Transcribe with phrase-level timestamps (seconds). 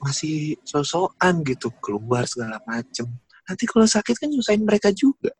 [0.00, 3.04] masih sosokan gitu keluar segala macem.
[3.44, 5.30] Nanti kalau sakit kan nyusahin mereka juga.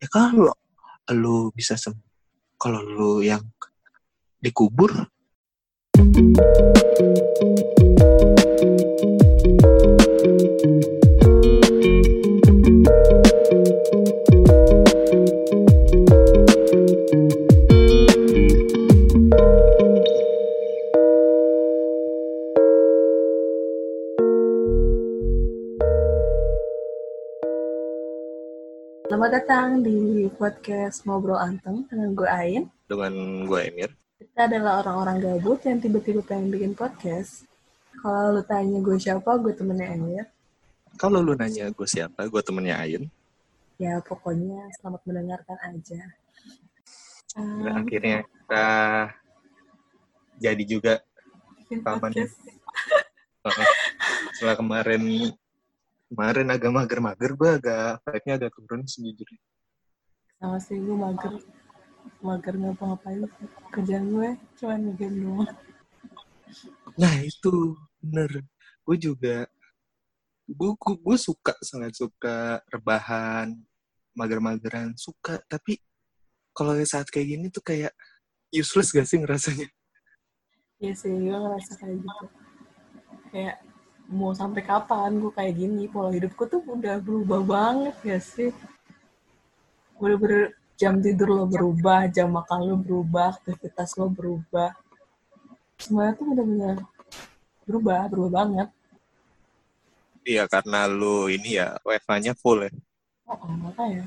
[0.00, 0.56] Ya kalau
[1.12, 1.92] lu bisa sem
[2.56, 3.44] kalau lu yang
[4.40, 4.92] dikubur.
[5.96, 7.55] Selamat
[29.46, 32.66] datang di podcast Ngobrol Anteng dengan gue Ain.
[32.90, 33.14] dengan
[33.46, 37.46] gue Emir Kita adalah orang-orang gabut yang tiba-tiba pengen bikin podcast.
[38.02, 40.26] Kalau lu tanya gue siapa, gue temennya Emir.
[40.98, 43.06] kalau lu nanya gue siapa gue temennya Ain
[43.78, 46.02] Ya pokoknya selamat mendengarkan aja.
[47.38, 48.66] Um, dan akhirnya kita
[50.42, 50.94] jadi juga
[51.86, 52.34] podcast.
[54.34, 55.30] setelah kemarin
[56.16, 59.40] kemarin agak mager-mager gue agak vibe-nya agak turun sejujurnya
[60.40, 61.32] Sama sih gue mager.
[62.24, 63.20] Mager ngapa-ngapain.
[63.68, 65.52] Kerjaan gue cuma ngegame doang.
[66.96, 68.48] Nah itu bener.
[68.80, 69.44] Gue juga
[70.48, 73.52] gue gue suka sangat suka rebahan,
[74.16, 75.36] mager-mageran suka.
[75.44, 75.76] Tapi
[76.56, 77.92] kalau saat kayak gini tuh kayak
[78.48, 79.68] useless gak sih ngerasanya?
[80.80, 82.26] Iya sih, gue ngerasa kayak gitu.
[83.28, 83.56] Kayak
[84.06, 88.50] mau sampai kapan gue kayak gini, pola hidupku tuh udah berubah banget ya sih.
[89.98, 94.70] Bener-bener jam tidur lo berubah, jam makan lo berubah, aktivitas lo berubah.
[95.80, 96.76] Semuanya tuh bener-bener
[97.66, 98.68] berubah, berubah banget.
[100.26, 102.72] Iya karena lu ini ya WFH-nya full ya.
[103.26, 104.06] Oh, oh makanya.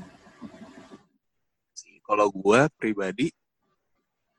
[2.04, 3.28] Kalau gue pribadi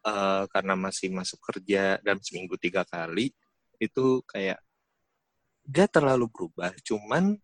[0.06, 3.34] eh, karena masih masuk kerja dan seminggu tiga kali
[3.82, 4.62] itu kayak
[5.68, 7.38] gak terlalu berubah, cuman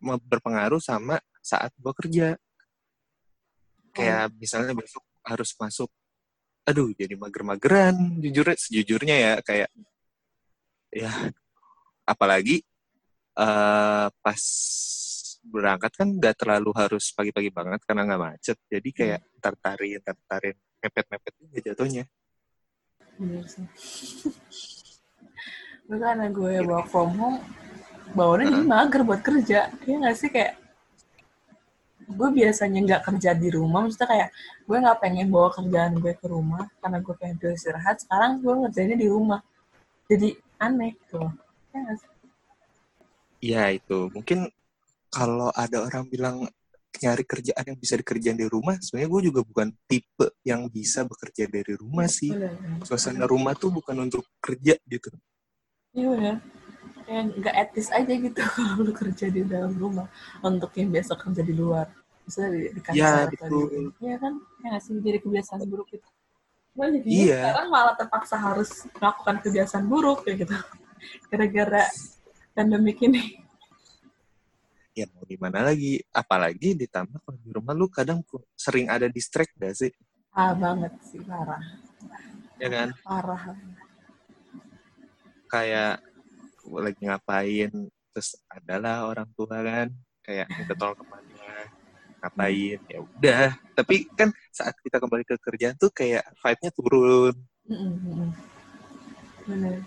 [0.00, 2.28] berpengaruh sama saat gue kerja.
[3.90, 5.90] kayak misalnya besok harus masuk
[6.64, 9.70] aduh jadi mager-mageran jujur sejujurnya ya kayak
[10.94, 11.10] ya
[12.06, 12.62] apalagi
[13.34, 14.42] eh pas
[15.40, 21.34] berangkat kan nggak terlalu harus pagi-pagi banget karena nggak macet jadi kayak tertarin tertarin mepet-mepet
[21.40, 22.04] juga jatuhnya
[23.48, 23.66] sih.
[25.90, 27.38] Karena gue work from home,
[28.14, 29.74] bawaannya jadi mager buat kerja.
[29.82, 30.54] Iya gak sih kayak
[32.10, 34.28] gue biasanya nggak kerja di rumah, maksudnya kayak
[34.66, 38.02] gue nggak pengen bawa kerjaan gue ke rumah karena gue pengen beristirahat.
[38.02, 39.42] Sekarang gue ngerjainnya di rumah,
[40.10, 41.30] jadi aneh tuh.
[41.74, 42.10] Ya nggak sih?
[43.40, 44.52] ya itu mungkin
[45.08, 46.44] kalau ada orang bilang
[47.00, 51.48] nyari kerjaan yang bisa dikerjain di rumah sebenarnya gue juga bukan tipe yang bisa bekerja
[51.48, 52.28] dari rumah sih
[52.84, 55.08] suasana rumah tuh bukan untuk kerja gitu
[55.94, 56.36] Iya udah.
[57.06, 60.06] Kayak nggak etis aja gitu kalau lu kerja di dalam rumah
[60.40, 61.86] untuk yang biasa kerja di luar.
[62.26, 63.36] Misalnya di, di kantor Ya, atau di
[63.98, 64.32] Iya kan?
[64.62, 64.94] Ya nggak sih?
[65.02, 65.88] Jadi kebiasaan buruk.
[66.70, 67.38] Gue jadi Iya.
[67.50, 70.54] sekarang malah terpaksa harus melakukan kebiasaan buruk kayak gitu.
[71.32, 71.82] Gara-gara
[72.54, 73.42] pandemik ini.
[74.90, 78.20] ya mau gimana lagi apalagi ditambah kalau di rumah lu kadang
[78.52, 79.88] sering ada distract gak sih
[80.34, 81.62] Ah banget sih, parah.
[82.58, 83.54] ya kan Parah.
[85.50, 85.98] Kayak
[86.70, 87.70] lagi ngapain
[88.14, 89.88] terus adalah orang tua kan
[90.22, 91.52] kayak minta tolong ke mana
[92.20, 97.34] ngapain ya udah tapi kan saat kita kembali ke kerjaan tuh kayak vibe-nya turun
[97.66, 98.30] mm-mm.
[99.50, 99.78] Bener.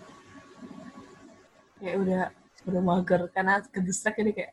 [1.80, 2.24] Kayak udah
[2.63, 4.51] udah mager karena ke distract jadi kayak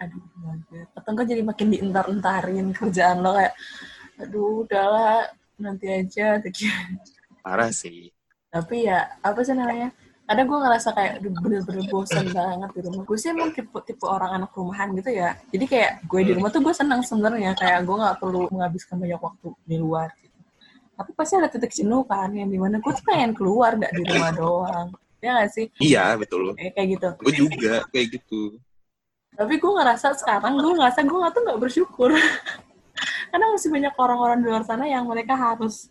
[0.00, 0.84] aduh mager.
[0.96, 3.54] Atau enggak jadi makin dientar-entarin kerjaan lo kayak
[4.20, 6.40] aduh udahlah nanti aja
[7.44, 8.12] parah sih
[8.52, 9.92] Tapi ya apa sih namanya?
[10.30, 13.02] Kadang gue ngerasa kayak aduh, bener-bener bosan banget di rumah.
[13.02, 15.34] Gue sih emang tipe, tipe orang anak rumahan gitu ya.
[15.50, 17.50] Jadi kayak gue di rumah tuh gue senang sebenarnya.
[17.58, 20.14] Kayak gue nggak perlu menghabiskan banyak waktu di luar.
[20.22, 20.38] Gitu.
[20.94, 24.06] Tapi pasti ada titik jenuh kan, yang di mana gue tuh pengen keluar gak di
[24.06, 24.88] rumah doang.
[25.18, 25.66] Ya gak sih?
[25.82, 27.08] iya betul Kayak, kayak gitu.
[27.26, 28.42] gue juga kayak gitu
[29.34, 32.10] Tapi gue ngerasa sekarang, gue ngerasa gue tuh nggak bersyukur.
[33.34, 35.90] Karena masih banyak orang-orang di luar sana yang mereka harus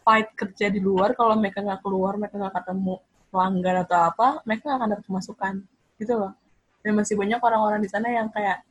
[0.00, 1.12] fight kerja di luar.
[1.12, 2.96] Kalau mereka nggak keluar, mereka nggak ketemu
[3.28, 5.54] pelanggan atau apa, mereka nggak akan dapat pemasukan.
[6.00, 6.32] Gitu loh.
[6.82, 8.62] Dan masih banyak orang-orang di sana yang kayak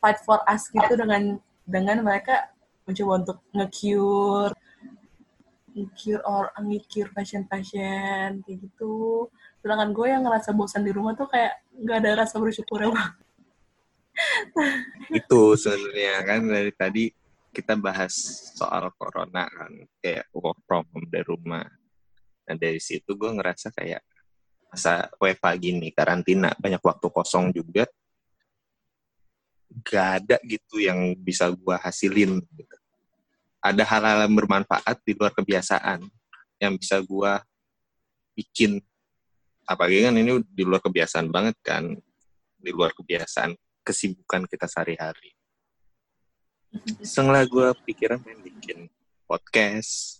[0.00, 1.38] fight for us gitu dengan
[1.68, 2.50] dengan mereka
[2.88, 4.56] mencoba untuk nge-cure
[5.70, 9.30] nge-cure or nge-cure pasien-pasien kayak gitu.
[9.62, 13.12] Sedangkan gue yang ngerasa bosan di rumah tuh kayak nggak ada rasa bersyukur bang.
[15.22, 17.04] itu sebenarnya kan dari tadi
[17.54, 18.12] kita bahas
[18.54, 19.72] soal corona kan
[20.02, 21.64] kayak work from home dari rumah
[22.50, 24.02] nah dari situ gue ngerasa kayak
[24.70, 27.86] masa WFA gini karantina banyak waktu kosong juga
[29.86, 32.76] gak ada gitu yang bisa gua hasilin gitu.
[33.62, 36.02] ada hal-hal yang bermanfaat di luar kebiasaan
[36.58, 37.38] yang bisa gua
[38.34, 38.80] bikin.
[39.68, 41.94] Apalagi kan ini di luar kebiasaan banget kan
[42.58, 43.54] di luar kebiasaan
[43.86, 45.30] kesibukan kita sehari-hari.
[47.02, 48.78] Setengah gue pikiran pengen bikin
[49.26, 50.19] podcast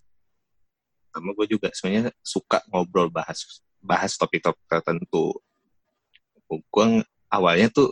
[1.11, 5.35] sama gue juga sebenarnya suka ngobrol bahas bahas topik-topik tertentu.
[6.47, 6.85] Gue
[7.31, 7.91] awalnya tuh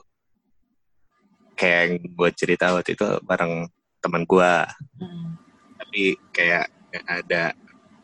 [1.55, 3.67] kayak yang gue cerita waktu itu bareng
[3.99, 4.53] teman gue,
[4.99, 5.35] Hmm.
[5.75, 7.43] tapi kayak gak ada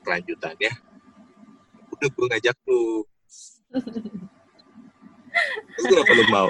[0.04, 0.74] kelanjutannya.
[1.96, 3.04] Udah gue ngajak lu.
[5.76, 6.48] Lu kenapa lu mau?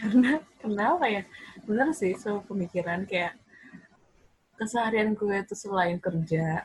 [0.00, 1.22] karena kenapa ya
[1.68, 3.36] bener sih so pemikiran kayak
[4.56, 6.64] keseharian gue itu selain kerja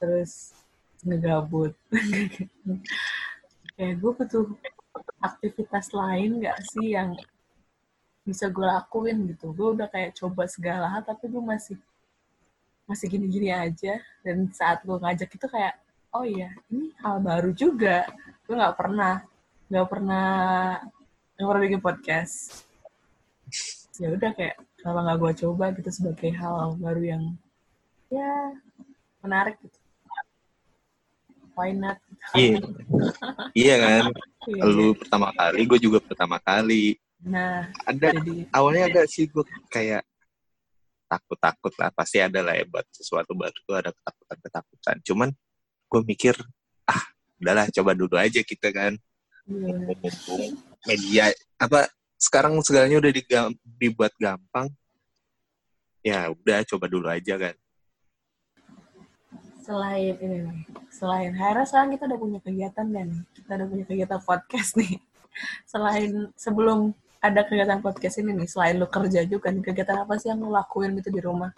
[0.00, 0.56] terus
[1.04, 1.76] ngegabut.
[3.76, 4.44] Kayak gue butuh
[5.20, 7.16] aktivitas lain nggak sih yang
[8.24, 9.52] bisa gue lakuin gitu?
[9.56, 11.76] Gue udah kayak coba segala hal tapi gue masih
[12.84, 13.96] masih gini-gini aja.
[14.20, 15.80] Dan saat gue ngajak itu kayak
[16.12, 18.04] oh iya ini hal baru juga.
[18.44, 19.24] Gue nggak pernah
[19.72, 20.28] nggak pernah
[21.40, 22.68] nggak pernah bikin podcast.
[23.96, 27.24] Ya udah kayak kenapa nggak gue coba gitu sebagai hal baru yang
[28.12, 28.52] ya
[29.24, 29.79] menarik gitu
[31.56, 31.98] why not?
[32.36, 32.58] Iya,
[33.56, 34.02] iya kan?
[34.48, 36.96] Iya, Lu pertama kali, gue juga pertama kali.
[37.20, 40.02] nah Ada jadi awalnya ada sih gue kayak
[41.10, 41.90] takut-takut lah.
[41.92, 44.96] Pasti ada lah ya buat sesuatu baru tuh ada ketakutan-ketakutan.
[45.04, 45.28] Cuman
[45.90, 46.34] gue mikir
[46.86, 47.02] ah
[47.40, 48.94] udahlah coba dulu aja kita kan.
[49.50, 50.54] Iya, mumpung
[50.86, 54.68] media apa sekarang segalanya udah digam- dibuat gampang
[56.00, 57.54] ya udah coba dulu aja kan
[59.70, 63.22] selain ini nih selain Hera sekarang kita udah punya kegiatan nih?
[63.38, 64.98] Kita udah punya kegiatan podcast nih.
[65.70, 66.90] Selain sebelum
[67.22, 70.50] ada kegiatan podcast ini nih selain lu kerja juga nih kegiatan apa sih yang lu
[70.50, 71.54] lakuin gitu di rumah?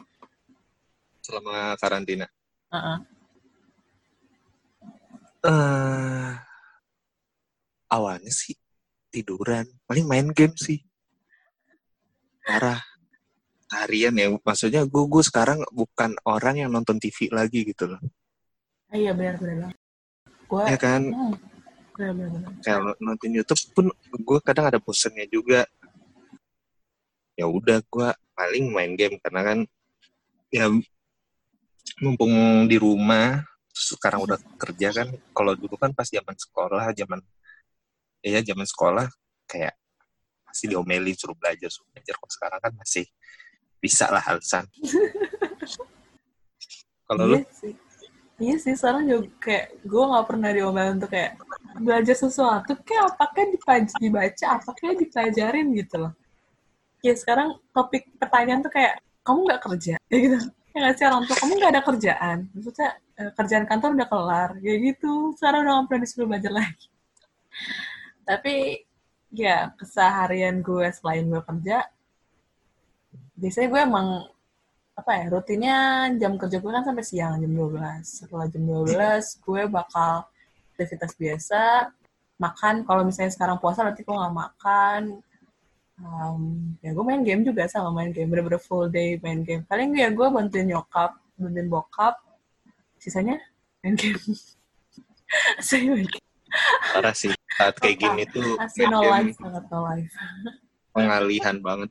[1.25, 2.29] Selama karantina.
[2.69, 2.99] Heeh.
[5.49, 6.33] eh
[7.89, 8.53] awalnya sih
[9.09, 9.65] tiduran.
[9.89, 10.85] Paling main game sih.
[12.45, 12.92] Parah
[13.73, 14.29] harian ya.
[14.37, 18.01] Maksudnya gue gue sekarang bukan orang yang nonton TV lagi gitu loh.
[18.93, 19.73] Ah, iya benar benar
[20.53, 21.03] gue ya kan?
[21.09, 21.35] Hmm,
[21.97, 22.51] benar benar benar.
[22.61, 25.65] Kayak nonton YouTube pun gue kadang ada bosennya juga.
[27.33, 29.59] Ya udah gue paling main game karena kan
[30.53, 30.69] ya
[32.05, 33.41] mumpung di rumah
[33.73, 35.09] sekarang udah kerja kan.
[35.33, 37.21] Kalau dulu kan pas zaman sekolah zaman
[38.21, 39.09] ya zaman sekolah
[39.49, 39.73] kayak
[40.45, 42.13] masih diomelin suruh belajar suruh belajar.
[42.21, 43.09] Kok sekarang kan masih
[43.83, 44.63] bisa lah alasan.
[47.11, 47.37] Kalau lu?
[47.43, 47.75] Iya sih.
[48.43, 51.39] Iya sih sekarang juga kayak gue nggak pernah diomelin untuk kayak
[51.79, 56.13] belajar sesuatu kayak apakah dibaca, dibaca apakah dipelajarin gitu loh.
[57.03, 59.95] Ya sekarang topik pertanyaan tuh kayak kamu nggak kerja?
[60.11, 60.39] Ya gitu.
[60.73, 62.39] Ya nggak sih orang tua kamu nggak ada kerjaan?
[62.57, 62.91] Maksudnya
[63.21, 65.13] eh, kerjaan kantor udah kelar kayak gitu.
[65.37, 66.89] Sekarang udah nggak pernah disuruh belajar lagi.
[68.25, 68.55] Tapi
[69.33, 71.85] ya keseharian gue selain gue kerja
[73.43, 74.09] biasanya gue emang
[74.93, 75.79] apa ya rutinnya
[76.15, 80.31] jam kerja gue kan sampai siang jam 12 setelah jam 12 gue bakal
[80.73, 81.91] aktivitas biasa
[82.39, 82.75] makan.
[82.87, 85.03] Kalau misalnya sekarang puasa berarti gue nggak makan.
[86.03, 86.43] Um,
[86.83, 88.31] ya gue main game juga sama main game.
[88.31, 89.63] Bener-bener full day main game.
[89.67, 92.19] Paling ya gue bantuin nyokap bantuin bokap.
[93.03, 93.39] Sisanya
[93.83, 94.19] main game.
[95.67, 96.27] Saya main game.
[96.93, 100.13] Parah sih saat kayak gini tuh asli no life no life.
[100.93, 101.89] pengalihan banget.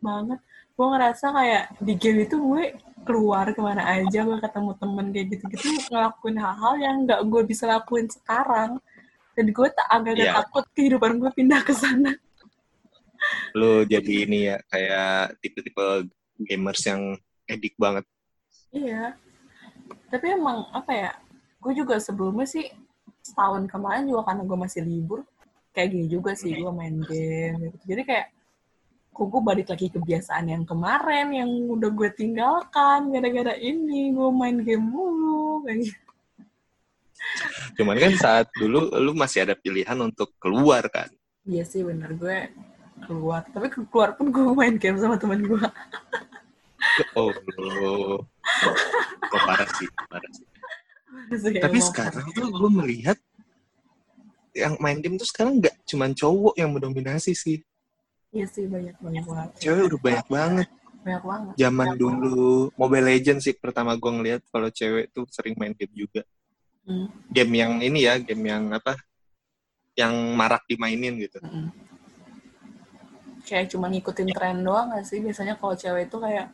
[0.00, 0.40] Banget
[0.80, 2.72] gue ngerasa kayak di game itu gue
[3.04, 7.68] keluar ke mana aja gue ketemu temen kayak gitu-gitu ngelakuin hal-hal yang nggak gue bisa
[7.68, 8.80] lakuin sekarang.
[9.36, 10.36] Dan gue tak agak-agak Iya.
[10.40, 12.16] takut kehidupan gue pindah ke sana.
[13.52, 16.08] Lu jadi ini ya kayak tipe-tipe
[16.40, 18.08] gamers yang edik banget.
[18.72, 19.20] Iya.
[20.08, 21.10] Tapi emang apa ya
[21.60, 22.64] gue juga sebelumnya sih
[23.20, 25.28] setahun kemarin juga karena gue masih libur
[25.76, 27.76] kayak gini juga sih gue main game gitu.
[27.84, 28.26] Jadi kayak
[29.20, 34.64] kok gue balik lagi kebiasaan yang kemarin yang udah gue tinggalkan gara-gara ini gue main
[34.64, 36.00] game mulu kayak gitu.
[37.76, 41.12] cuman kan saat dulu lu masih ada pilihan untuk keluar kan
[41.44, 42.52] Iya sih bener gue
[43.08, 43.42] keluar.
[43.48, 45.66] Tapi ke- keluar pun gue main game sama temen gue.
[47.16, 50.46] oh lu oh, parah sih parah sih
[51.60, 53.18] tapi sekarang tuh gue melihat
[54.56, 57.62] yang main game tuh sekarang nggak cuman cowok yang mendominasi sih
[58.30, 59.48] Iya sih banyak banyak banget.
[59.58, 60.68] cewek udah banyak banget
[61.00, 61.52] Banyak banget.
[61.58, 66.22] zaman dulu Mobile Legends sih pertama gue ngeliat kalau cewek tuh sering main game juga
[66.80, 67.06] Hmm.
[67.28, 68.96] game yang ini ya game yang apa
[69.94, 71.36] yang marak dimainin gitu.
[71.44, 71.68] Mm-mm.
[73.44, 75.20] Kayak cuma ngikutin tren doang gak sih?
[75.20, 76.46] Biasanya kalau cewek itu kayak,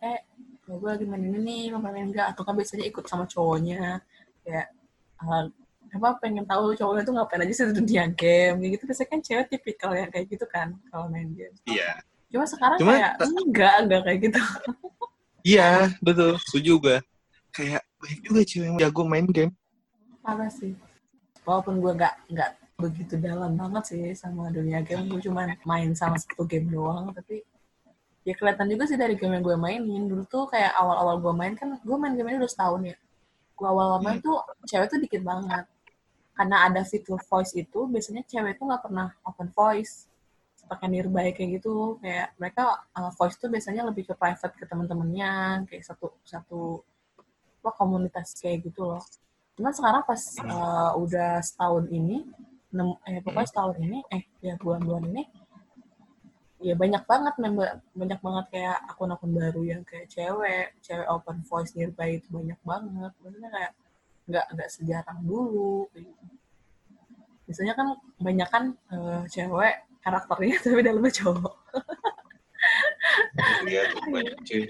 [0.00, 0.18] eh,
[0.66, 2.32] gue lagi main ini nih, lo main enggak?
[2.32, 4.00] Atau kan biasanya ikut sama cowoknya.
[4.40, 4.66] Kayak,
[5.20, 5.46] uh,
[5.96, 8.56] apa pengen tahu cowoknya tuh ngapain aja sih di dunia game.
[8.62, 8.84] Gitu.
[8.84, 11.56] Biasanya kan cewek tipikal yang kayak gitu kan, kalau main game.
[11.64, 12.00] Iya.
[12.30, 14.40] Cuma sekarang Cuma- kayak, enggak, enggak kayak gitu.
[15.46, 15.70] Iya,
[16.02, 16.32] betul.
[16.42, 16.96] Setuju gue.
[17.54, 19.52] Kayak banyak juga cewek yang jago main game.
[20.20, 20.74] Parah sih.
[21.46, 26.18] Walaupun gue nggak nggak begitu dalam banget sih sama dunia game, gue cuma main sama
[26.18, 27.14] satu game doang.
[27.14, 27.46] Tapi
[28.26, 30.10] ya kelihatan juga sih dari game yang gue mainin.
[30.10, 32.96] Dulu tuh kayak awal-awal gue main kan, gue main game ini udah setahun ya.
[33.56, 35.64] Gue awal main tuh cewek tuh dikit banget.
[36.36, 40.04] Karena ada fitur voice itu, biasanya cewek tuh nggak pernah open voice.
[40.66, 41.96] Pakai nearby kayak gitu.
[42.02, 46.84] Kayak mereka uh, voice tuh biasanya lebih ke private ke teman-temannya, kayak satu satu
[47.62, 49.02] apa komunitas kayak gitu loh.
[49.56, 52.28] Cuman sekarang pas uh, udah setahun ini,
[52.68, 55.22] nem- eh pokoknya setahun ini, eh ya bulan-bulan ini,
[56.60, 61.72] ya banyak banget member, banyak banget kayak akun-akun baru yang kayak cewek, cewek open voice
[61.72, 63.12] nearby itu banyak banget.
[63.22, 63.72] Maksudnya kayak
[64.26, 65.86] nggak nggak sejarang dulu.
[65.94, 66.10] gitu.
[67.46, 67.86] Biasanya kan
[68.18, 71.54] banyak kan eh, cewek karakternya tapi dalamnya cowok.
[73.66, 74.64] Iya, tuh banyak cuy.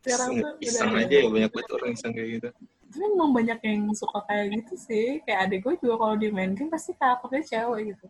[0.00, 2.50] Sekarang tuh Iseng aja ya banyak banget orang iseng kayak gitu.
[2.88, 6.56] tapi emang banyak yang suka kayak gitu sih kayak adik gue juga kalau di main
[6.56, 8.06] game pasti karakternya cewek gitu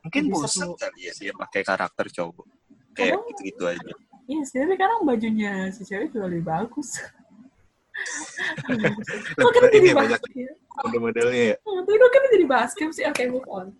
[0.00, 2.48] Mungkin bosan kali ya dia pakai karakter cowok.
[2.96, 3.92] Kayak Kadang- gitu-gitu aja.
[4.24, 6.96] iya sih tapi sekarang bajunya si cewek juga lebih bagus
[9.36, 10.32] kok kita Ini jadi ya, basket
[10.80, 11.56] model-modelnya ya.
[11.68, 13.04] Oh, tapi kok kita jadi basket sih?
[13.04, 13.76] Oke move on.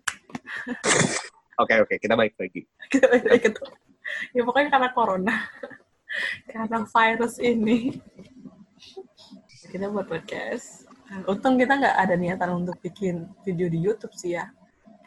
[1.61, 1.95] Oke, oke.
[1.97, 2.65] Kita balik lagi.
[2.93, 3.47] kita balik lagi
[4.33, 5.35] ya pokoknya karena corona.
[6.53, 7.89] Karena virus ini.
[9.73, 10.85] Kita buat podcast.
[11.25, 14.45] Untung kita nggak ada niatan untuk bikin video di YouTube sih ya.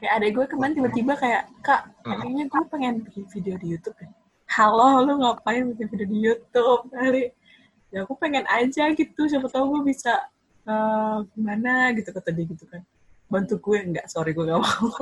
[0.02, 4.10] Kayak adek gue kemarin tiba-tiba kayak kak kayaknya gue pengen bikin video di YouTube deh.
[4.50, 6.90] Halo lu ngapain bikin video di YouTube?
[6.90, 7.30] Kali
[7.94, 10.12] ya aku pengen aja gitu siapa tahu gue bisa
[10.66, 12.82] eh, gimana gitu kata dia gitu kan.
[13.26, 14.06] Bantu gue enggak?
[14.06, 14.88] Sorry gue gak mau.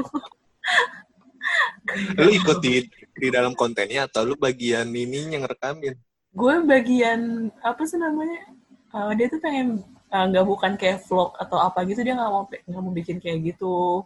[2.17, 5.93] Lu ikut di, di dalam kontennya atau lu bagian ini yang ngerekamin?
[6.35, 8.43] gue bagian apa sih namanya?
[8.91, 9.79] Eh, dia tuh pengen
[10.11, 13.55] eh, nggak bukan kayak vlog atau apa gitu dia nggak mau nggak mau bikin kayak
[13.55, 14.03] gitu.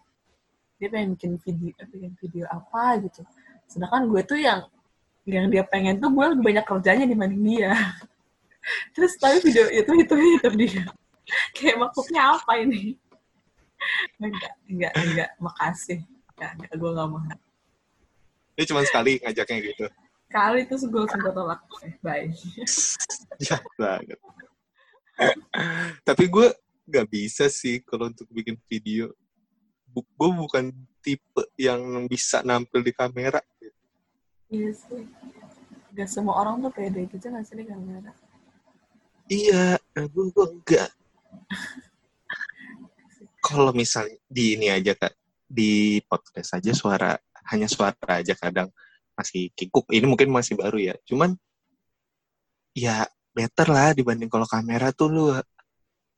[0.76, 3.25] Dia pengen bikin video bikin video apa gitu.
[3.64, 4.68] Sedangkan gue tuh yang
[5.25, 7.73] yang dia pengen tuh gue lebih banyak kerjanya dibanding dia
[8.93, 10.85] terus tapi video itu itu itu dia
[11.57, 12.97] kayak maksudnya apa ini
[14.19, 16.01] enggak enggak enggak makasih
[16.35, 17.21] enggak, enggak gue nggak mau
[18.59, 19.87] Dia cuma sekali ngajaknya gitu.
[20.29, 22.27] kali terus gue sempat tolak eh, bye
[23.39, 24.19] Jahat banget.
[26.03, 26.47] Tapi gue
[26.91, 29.15] gak bisa sih kalau untuk bikin video.
[29.95, 33.39] Gue bukan tipe yang bisa nampil di kamera.
[34.51, 35.07] Iya sih.
[35.95, 38.11] Gak semua orang tuh pede gitu gak sih di kamera.
[39.28, 40.90] Iya, gue gue enggak.
[43.44, 45.12] Kalau misalnya di ini aja kak,
[45.44, 47.12] di podcast aja suara
[47.52, 48.73] hanya suara aja kadang
[49.12, 49.85] masih kikuk.
[49.92, 50.94] Ini mungkin masih baru ya.
[51.04, 51.37] Cuman
[52.73, 53.04] ya
[53.37, 55.25] better lah dibanding kalau kamera tuh lu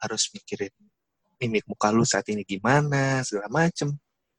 [0.01, 0.73] harus mikirin
[1.43, 3.91] mimik muka lu saat ini gimana segala macem.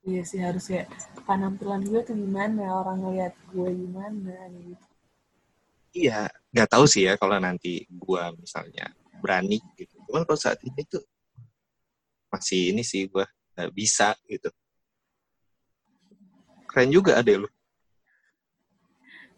[0.02, 0.88] Iya sih harus ya
[1.28, 4.91] penampilan gue tuh gimana, orang ngeliat gue gimana gitu.
[5.92, 8.88] Iya, nggak tahu sih ya kalau nanti gua misalnya
[9.20, 10.00] berani gitu.
[10.08, 11.04] Cuman kalau saat ini tuh
[12.32, 14.48] masih ini sih gua nggak bisa gitu.
[16.72, 17.50] Keren juga ada lu.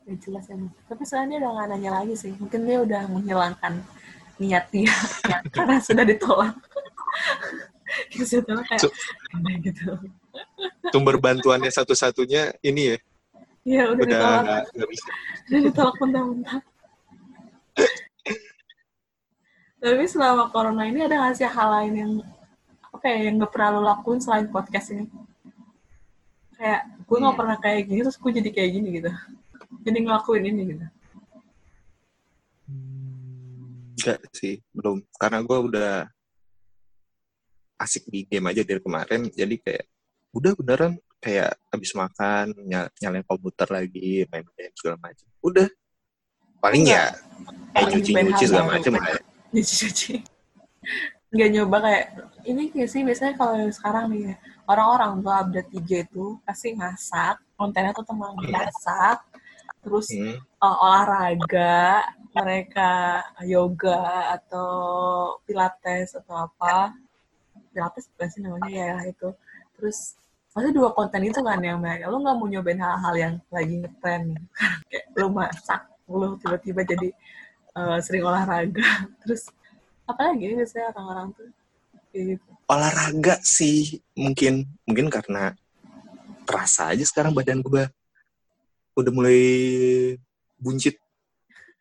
[0.05, 0.69] Ya jelas emang.
[0.85, 2.35] Tapi dia udah gak nanya lagi sih.
[2.37, 3.73] Mungkin dia udah menghilangkan
[4.37, 4.93] niat dia
[5.55, 6.53] karena sudah ditolak.
[8.13, 9.97] Kayak gitu.
[10.89, 12.97] Sumber bantuannya satu-satunya ini ya
[13.63, 14.41] Iya udah, udah ditolak.
[14.43, 15.09] nggak nggak bisa.
[15.47, 16.59] Udah ditolak mentah-mentah.
[19.83, 22.11] Tapi selama corona ini ada gak sih hal lain yang
[22.87, 25.11] apa ya yang gak pernah lo lakuin selain podcast ini?
[26.55, 27.39] Kayak gue gak Hmm.
[27.39, 29.11] pernah kayak gini terus gue jadi kayak gini gitu.
[29.83, 30.85] Jadi ngelakuin ini gitu.
[33.99, 34.99] Enggak sih, belum.
[35.15, 35.91] Karena gua udah
[37.79, 39.27] asik di game aja dari kemarin.
[39.27, 39.85] Jadi kayak
[40.31, 40.93] udah beneran
[41.23, 45.27] kayak habis makan ny- nyalain komputer lagi main game segala macam.
[45.39, 45.67] Udah.
[46.59, 47.15] Paling ya
[47.71, 49.19] kayak Nyobain nyuci-nyuci hal segala macam lah ya.
[49.55, 50.13] Cuci-cuci.
[51.33, 52.05] Nggak nyoba kayak,
[52.45, 54.35] ini kayak sih biasanya kalau sekarang nih ya,
[54.69, 59.17] orang-orang tuh update IG itu pasti masak, kontennya tuh tentang masak,
[59.81, 60.37] terus Hmm.
[60.61, 62.05] uh, olahraga,
[62.37, 62.91] mereka
[63.49, 64.69] yoga atau
[65.47, 66.93] pilates atau apa.
[67.73, 69.33] pilates sih namanya ya itu
[69.73, 70.13] terus
[70.53, 74.37] pasti dua konten itu kan yang mereka lu nggak mau nyobain hal-hal yang lagi ngetren
[74.89, 77.09] kayak lu masak lu tiba-tiba jadi
[77.77, 78.85] uh, sering olahraga.
[79.25, 79.49] Terus
[80.05, 81.49] apalagi biasanya orang-orang tuh?
[82.13, 82.49] Kayak gitu.
[82.69, 85.53] Olahraga sih mungkin mungkin karena
[86.43, 87.83] terasa aja sekarang badan gue
[88.93, 89.41] udah mulai
[90.61, 90.95] buncit.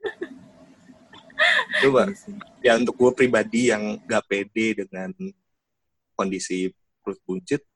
[1.83, 2.09] Coba.
[2.62, 5.11] Iya ya untuk gue pribadi yang gak pede dengan
[6.14, 6.71] kondisi
[7.02, 7.67] perut buncit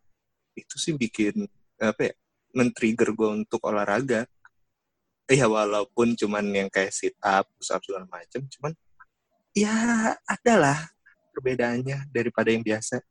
[0.57, 1.45] itu sih bikin
[1.77, 2.15] apa ya
[2.57, 4.25] men-trigger gue untuk olahraga
[5.29, 8.73] ya walaupun cuman yang kayak sit up push up segala macam cuman
[9.53, 9.77] ya
[10.25, 10.89] adalah
[11.37, 13.05] perbedaannya daripada yang biasa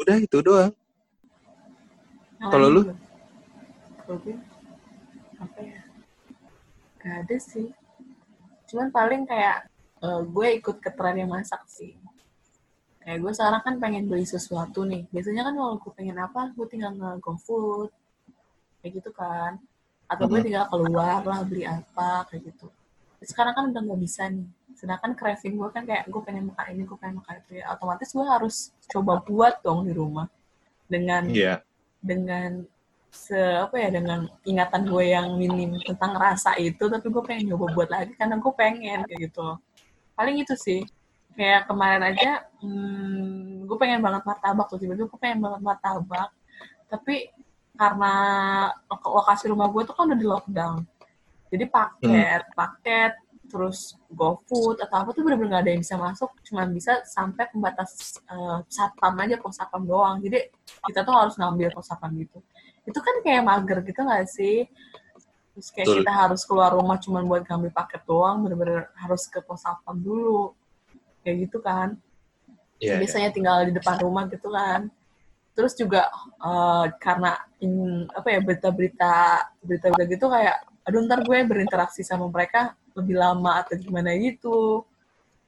[0.00, 0.74] udah itu doang
[2.40, 2.82] Kalau lu?
[4.08, 4.32] Gue,
[5.36, 5.80] apa ya?
[6.96, 7.68] Gak ada sih.
[8.64, 9.68] Cuman paling kayak
[10.00, 12.00] uh, gue ikut ke tren yang masak sih.
[13.10, 15.02] Kayak gue sekarang kan pengen beli sesuatu nih.
[15.10, 17.90] Biasanya kan kalau gue pengen apa, gue tinggal nge-GoFood.
[18.78, 19.58] Kayak gitu kan.
[20.06, 22.70] Atau gue tinggal keluar lah beli apa, kayak gitu.
[23.18, 24.46] Sekarang kan udah nggak bisa nih.
[24.78, 27.74] Sedangkan craving gue kan kayak gue pengen makan ini, gue pengen makan itu ya.
[27.74, 30.30] Otomatis gue harus coba buat dong di rumah.
[30.86, 31.66] Dengan Iya.
[31.98, 32.62] dengan
[33.10, 37.74] se apa ya dengan ingatan gue yang minim tentang rasa itu tapi gue pengen nyoba
[37.74, 39.58] buat lagi karena gue pengen kayak gitu
[40.14, 40.86] paling itu sih
[41.34, 46.30] kayak kemarin aja hmm, gue pengen banget martabak tuh tiba-tiba gue pengen banget martabak.
[46.90, 47.30] Tapi
[47.78, 48.14] karena
[48.90, 50.80] lo- lokasi rumah gue tuh kan udah di lockdown.
[51.50, 53.12] Jadi paket paket
[53.50, 56.30] terus GoFood atau apa tuh bener-bener gak ada yang bisa masuk.
[56.46, 60.22] Cuma bisa sampai pembatas eh, satpam aja pos satpam doang.
[60.22, 60.50] Jadi
[60.86, 62.38] kita tuh harus ngambil pos satpam gitu.
[62.86, 64.66] Itu kan kayak mager gitu gak sih?
[65.54, 65.98] Terus kayak Betul.
[66.02, 70.54] kita harus keluar rumah cuma buat ngambil paket doang bener-bener harus ke pos satpam dulu
[71.24, 71.96] kayak gitu kan.
[72.80, 73.00] Iya, iya.
[73.04, 74.88] biasanya tinggal di depan rumah gitu kan.
[75.52, 76.08] Terus juga
[76.40, 79.14] eh, karena in, apa ya berita-berita
[79.60, 80.56] berita-berita gitu kayak
[80.88, 84.84] aduh ntar gue berinteraksi sama mereka lebih lama atau gimana gitu.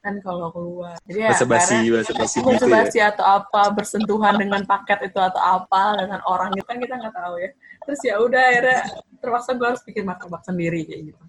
[0.03, 0.99] Kan kalau keluar.
[1.07, 2.73] Jadi ya Basa-basi, akhirnya basa-basi gitu basa ya.
[2.75, 7.15] basi atau apa bersentuhan dengan paket itu atau apa dengan orang itu kan kita nggak
[7.15, 7.49] tahu ya.
[7.87, 8.79] Terus ya udah akhirnya
[9.23, 11.23] terpaksa gue harus bikin martabak sendiri kayak gitu.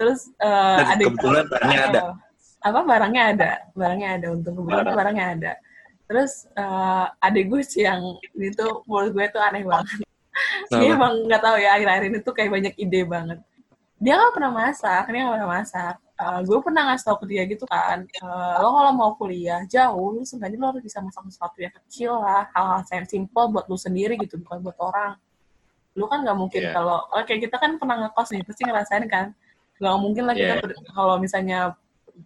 [0.00, 2.02] Terus eh, Dan adik kebetulan barangnya ada.
[2.60, 4.96] Apa barangnya ada barangnya ada untung kebetulan Barang.
[4.96, 5.52] barangnya ada
[6.04, 8.02] terus eh, adik gue sih yang
[8.36, 9.88] itu menurut gue tuh aneh banget
[10.68, 10.94] dia Kenapa?
[10.96, 13.38] emang nggak tahu ya akhir-akhir ini tuh kayak banyak ide banget
[13.96, 17.48] dia nggak pernah masak dia nggak pernah masak Eh, gue pernah ngasih tau ke dia
[17.48, 21.56] gitu kan eh, lo kalau mau kuliah jauh lu sebenarnya lo harus bisa masak sesuatu
[21.56, 25.16] yang kecil lah hal-hal yang simple buat lu sendiri gitu bukan buat orang
[25.96, 26.76] lu kan nggak mungkin Iya.
[26.76, 29.26] kalau kayak kita kan pernah ngekos nih pasti ngerasain kan
[29.80, 30.60] nggak mungkin lah kita Iya.
[30.60, 31.58] ber- kalau misalnya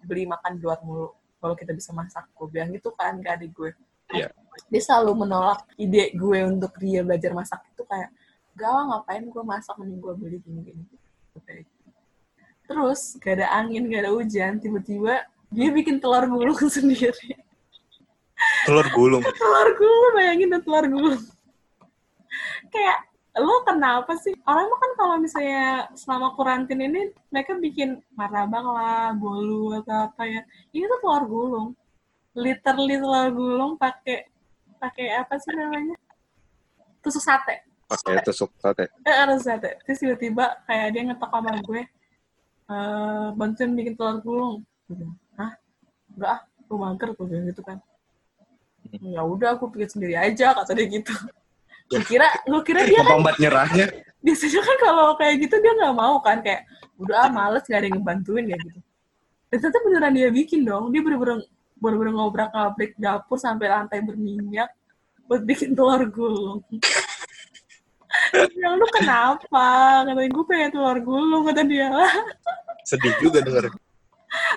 [0.04, 3.52] beli makan di luar mulu kalau kita bisa masak gue bilang gitu kan ke adik
[3.52, 3.70] gue
[4.12, 4.28] Iya.
[4.68, 8.12] dia selalu menolak ide gue untuk dia belajar masak itu kayak
[8.52, 11.72] gak ngapain gue masak mending gue beli gini gini gitu.
[12.68, 17.32] terus gak ada angin gak ada hujan tiba-tiba dia bikin telur gulung sendiri
[18.68, 19.22] Telur gulung.
[19.24, 21.22] telur gulung bayangin telur gulung
[22.68, 22.98] kayak
[23.34, 24.30] lo kenapa sih?
[24.46, 30.22] Orang mah kan kalau misalnya selama kurantin ini mereka bikin martabak lah bolu atau apa
[30.22, 30.42] ya.
[30.70, 31.68] Ini tuh telur gulung.
[32.38, 34.30] Literally telur gulung pakai
[34.78, 35.98] pakai apa sih namanya?
[37.02, 37.66] Tusuk sate.
[37.90, 38.86] Pakai tusuk sate.
[39.02, 39.82] eh harus sate.
[39.82, 41.82] Terus tiba-tiba kayak dia ngetok sama gue
[42.70, 44.56] eh bantuin bikin telur gulung.
[45.34, 45.58] Hah?
[46.14, 47.08] Enggak ah gue mager.
[47.18, 47.82] Gue bilang gitu kan.
[49.02, 51.10] Ya udah aku bikin sendiri aja kata dia gitu
[51.90, 53.86] gue kira gue kira dia kan Pembat nyerahnya.
[54.24, 56.64] biasanya kan kalau kayak gitu dia nggak mau kan kayak
[56.96, 58.80] udah ah males gak ada yang ngebantuin ya gitu.
[59.52, 60.90] Dan ternyata beneran dia bikin dong.
[60.90, 61.44] Dia bener-bener
[61.78, 64.70] bener-bener ngobrak-ngabrik dapur sampai lantai berminyak
[65.28, 66.58] buat bikin telur gulung.
[68.34, 69.66] Yang lu kenapa?
[70.08, 71.90] Katanya gue pengen telur gulung kata dia.
[72.88, 73.70] Sedih juga denger.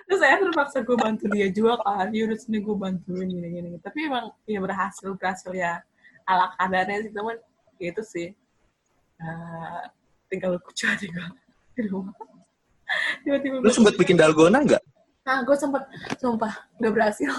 [0.09, 2.09] terus saya terpaksa gue bantu dia juga kan.
[2.09, 5.83] Dia udah sini gue bantuin gini gini tapi emang ya berhasil berhasil ya
[6.27, 7.37] ala kadarnya sih teman
[7.79, 8.27] gitu sih
[9.17, 9.81] Eh,
[10.29, 11.25] tinggal kucing aja gue
[11.73, 12.13] di rumah
[13.25, 14.83] tiba-tiba Lu gue sempat bikin dalgona nggak?
[15.25, 15.81] nah gue sempet
[16.15, 17.33] sumpah gak berhasil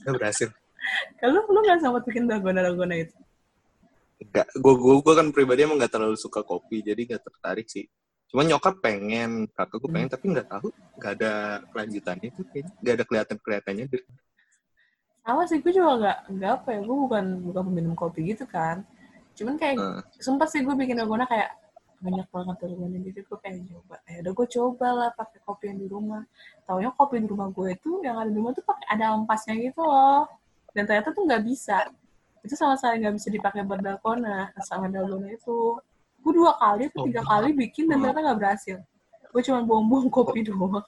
[0.00, 0.48] Nggak berhasil.
[1.20, 3.12] kalau lu nggak sempet bikin dalgona dalgona itu
[4.24, 4.46] Enggak.
[4.56, 7.84] Gue gue gue kan pribadi emang nggak terlalu suka kopi, jadi nggak tertarik sih.
[8.30, 11.32] Cuma nyokap pengen, kakak gue pengen, tapi nggak tahu, nggak ada
[11.68, 12.72] kelanjutannya kayaknya.
[12.80, 13.84] Nggak ada kelihatan kelihatannya.
[15.24, 18.84] Sama sih gue juga nggak nggak apa ya gue bukan bukan peminum kopi gitu kan.
[19.32, 21.56] Cuman kayak Nah, sempat sih gue bikin dalgona kayak
[22.04, 25.78] banyak banget turunan jadi gue pengen coba ya udah gue coba lah pakai kopi yang
[25.80, 26.22] di rumah.
[26.68, 29.80] Taunya kopi di rumah gue itu yang ada di rumah tuh pakai ada ampasnya gitu
[29.80, 30.28] loh.
[30.76, 31.88] Dan ternyata tuh nggak bisa.
[32.44, 35.80] Itu sama sekali nggak bisa dipakai berdalgona sama dalgona itu.
[36.20, 38.76] Gue dua kali atau tiga kali bikin dan ternyata nggak berhasil.
[39.32, 40.84] Gue cuma buang-buang kopi doang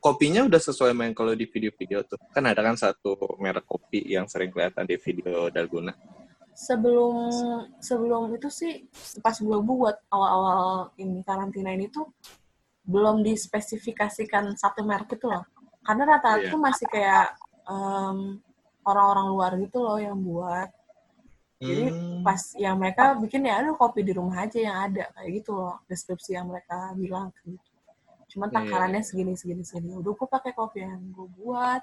[0.00, 2.16] kopinya udah sesuai main kalau di video-video tuh.
[2.32, 5.92] Kan ada kan satu merek kopi yang sering kelihatan di video dalgona.
[6.56, 7.30] Sebelum
[7.78, 8.88] sebelum itu sih
[9.20, 12.10] pas gue buat awal-awal ini karantina ini tuh
[12.84, 15.44] belum dispesifikasikan satu merek itu loh.
[15.84, 17.36] Karena rata-rata tuh masih kayak
[17.68, 18.40] em,
[18.84, 20.68] orang-orang luar gitu loh yang buat.
[21.60, 22.24] Jadi Hmm.
[22.24, 25.12] pas yang mereka bikin ya aduh kopi di rumah aja yang ada.
[25.12, 27.69] Kayak gitu loh deskripsi yang mereka bilang gitu
[28.30, 28.56] cuman Iya.
[28.62, 31.82] takarannya segini segini segini udah gue pakai kopi yang gue buat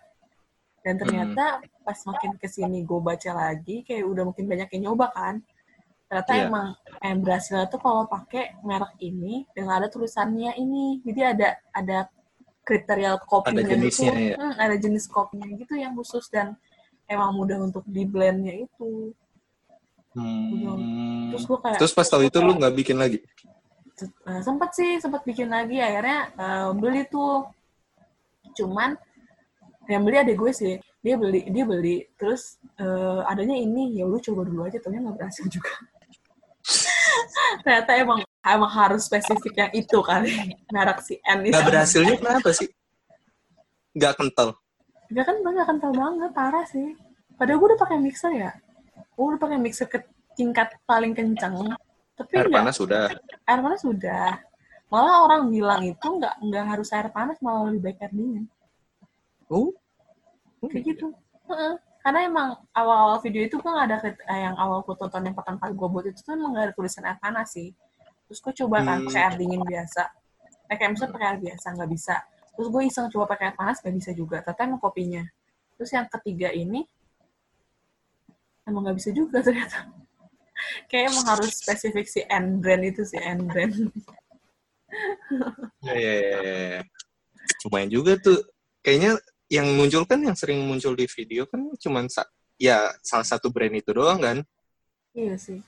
[0.79, 1.45] dan ternyata
[1.83, 5.35] pas makin ke sini gue baca lagi kayak udah makin banyak yang nyoba kan
[6.07, 6.43] ternyata Iya.
[6.47, 6.67] emang
[7.03, 11.97] yang berhasil tuh kalau pakai merek ini dan ada tulisannya ini jadi ada ada
[12.63, 14.35] kriteria kopinya Ada jenisnya gitu ya?
[14.39, 16.55] Hmm, ada jenis kopinya gitu yang khusus dan
[17.05, 19.11] emang mudah untuk di blendnya itu
[20.17, 21.29] Hmm.
[21.29, 23.21] terus gue kayak Terus pas tahu itu lu nggak bikin lagi?
[23.97, 25.81] Nah, sempet sih sempet bikin lagi.
[25.81, 27.49] Akhirnya eh, beli tuh.
[28.53, 28.93] Cuman
[29.89, 30.77] yang beli ada gue sih.
[31.01, 32.05] Dia beli dia beli.
[32.19, 33.97] Terus eh, adanya ini.
[33.97, 34.77] Ya lu coba dulu aja.
[34.77, 35.73] Ternyata nggak berhasil juga.
[37.65, 40.53] Ternyata emang emang harus spesifik yang itu kali.
[40.69, 42.69] Merek si N itu Nggak berhasilnya kenapa sih?
[43.97, 44.49] Nggak kental.
[45.07, 46.29] Gak kan gak kental banget.
[46.35, 46.93] Parah sih.
[47.39, 48.51] Padahal gue udah pakai mixer ya.
[49.15, 50.03] Gue udah pakai mixer ke
[50.35, 51.55] tingkat paling kencang
[52.17, 53.05] tapi Air panas sudah.
[53.49, 54.41] air panas sudah
[54.87, 58.45] malah orang bilang itu nggak nggak harus air panas malah lebih baik air dingin.
[59.47, 59.71] Oh.
[60.65, 61.13] kayak gitu.
[61.47, 61.73] Heeh.
[62.01, 63.97] karena emang awal-awal video itu gue nggak ada
[64.31, 66.73] eh, yang awal gue tonton yang pertama kali gue buat itu tuh emang nggak ada
[66.75, 67.75] tulisan air panas sih.
[68.31, 69.07] Terus gue coba kan Hmm.
[69.11, 70.03] pakai air dingin biasa.
[70.71, 72.15] Eh, kayak misalnya pakai air biasa nggak bisa.
[72.55, 74.37] Terus gue iseng coba pakai air panas nggak bisa juga.
[74.39, 75.23] Ternyata emang kopinya.
[75.75, 76.81] Terus yang ketiga ini
[78.63, 79.83] emang nggak bisa juga ternyata
[80.89, 83.73] kayak emang harus spesifik si N brand itu si N brand
[85.83, 86.81] Ya, ya, ya, ya.
[87.67, 88.39] Lumayan juga tuh.
[88.81, 89.19] Kayaknya
[89.51, 93.75] yang muncul kan yang sering muncul di video kan cuman sa- ya salah satu brand
[93.75, 94.37] itu doang kan.
[95.11, 95.59] Iya sih.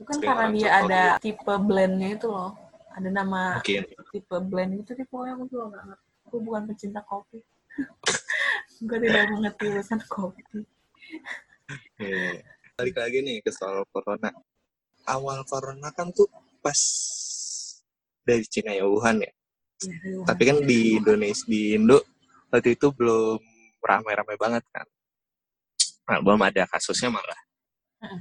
[0.00, 2.56] Bukan Sering karena dia ada tipe blendnya itu loh.
[2.94, 3.84] Ada nama Mungkin.
[4.12, 6.08] tipe blend itu di pokoknya aku juga nggak ngerti.
[6.24, 7.38] Aku bukan pecinta kopi.
[8.88, 10.42] gue tidak mengerti urusan kopi.
[12.00, 12.53] Ya.
[12.74, 14.34] Balik lagi nih ke soal corona.
[15.06, 16.26] Awal corona kan tuh
[16.58, 16.74] pas
[18.26, 19.30] dari Cina ya Wuhan ya.
[19.30, 20.26] Ya, aduh.
[20.26, 22.02] Tapi kan di Indonesia di Indo
[22.50, 23.38] waktu itu belum
[23.78, 24.86] ramai-ramai banget kan.
[26.10, 27.40] Nah, belum ada kasusnya malah.
[28.02, 28.20] Heeh.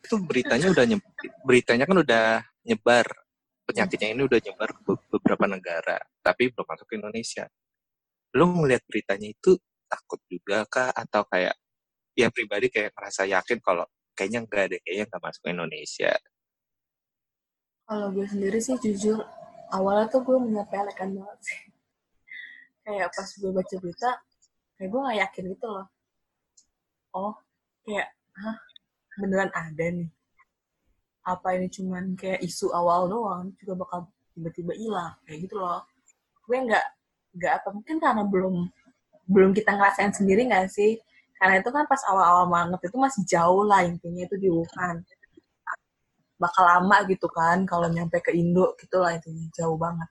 [0.00, 1.12] Itu beritanya udah nyebar,
[1.44, 2.24] beritanya kan udah
[2.64, 3.06] nyebar
[3.68, 7.44] penyakitnya ini udah nyebar ke be- beberapa negara, tapi belum masuk ke Indonesia.
[8.32, 11.56] Lu ngeliat beritanya itu takut juga kah atau kayak
[12.14, 16.12] ya pribadi kayak merasa yakin kalau kayaknya enggak deh, kayaknya nggak masuk ke Indonesia.
[17.84, 19.20] Kalau gue sendiri sih jujur
[19.68, 21.60] awalnya tuh gue menyepelekan banget sih.
[22.86, 24.10] Kayak pas gue baca berita,
[24.78, 25.86] kayak gue gak yakin gitu loh.
[27.14, 27.34] Oh,
[27.84, 28.56] kayak, hah,
[29.20, 30.08] beneran ada nih.
[31.24, 34.00] Apa ini cuman kayak isu awal doang, juga bakal
[34.36, 35.84] tiba-tiba hilang, kayak gitu loh.
[36.44, 36.84] Gue nggak,
[37.36, 38.54] nggak apa, mungkin karena belum
[39.24, 41.00] belum kita ngerasain sendiri nggak sih?
[41.44, 45.04] Karena itu kan pas awal-awal banget itu masih jauh lah intinya itu di Wuhan
[46.34, 50.08] bakal lama gitu kan kalau nyampe ke Indo gitu lah intinya jauh banget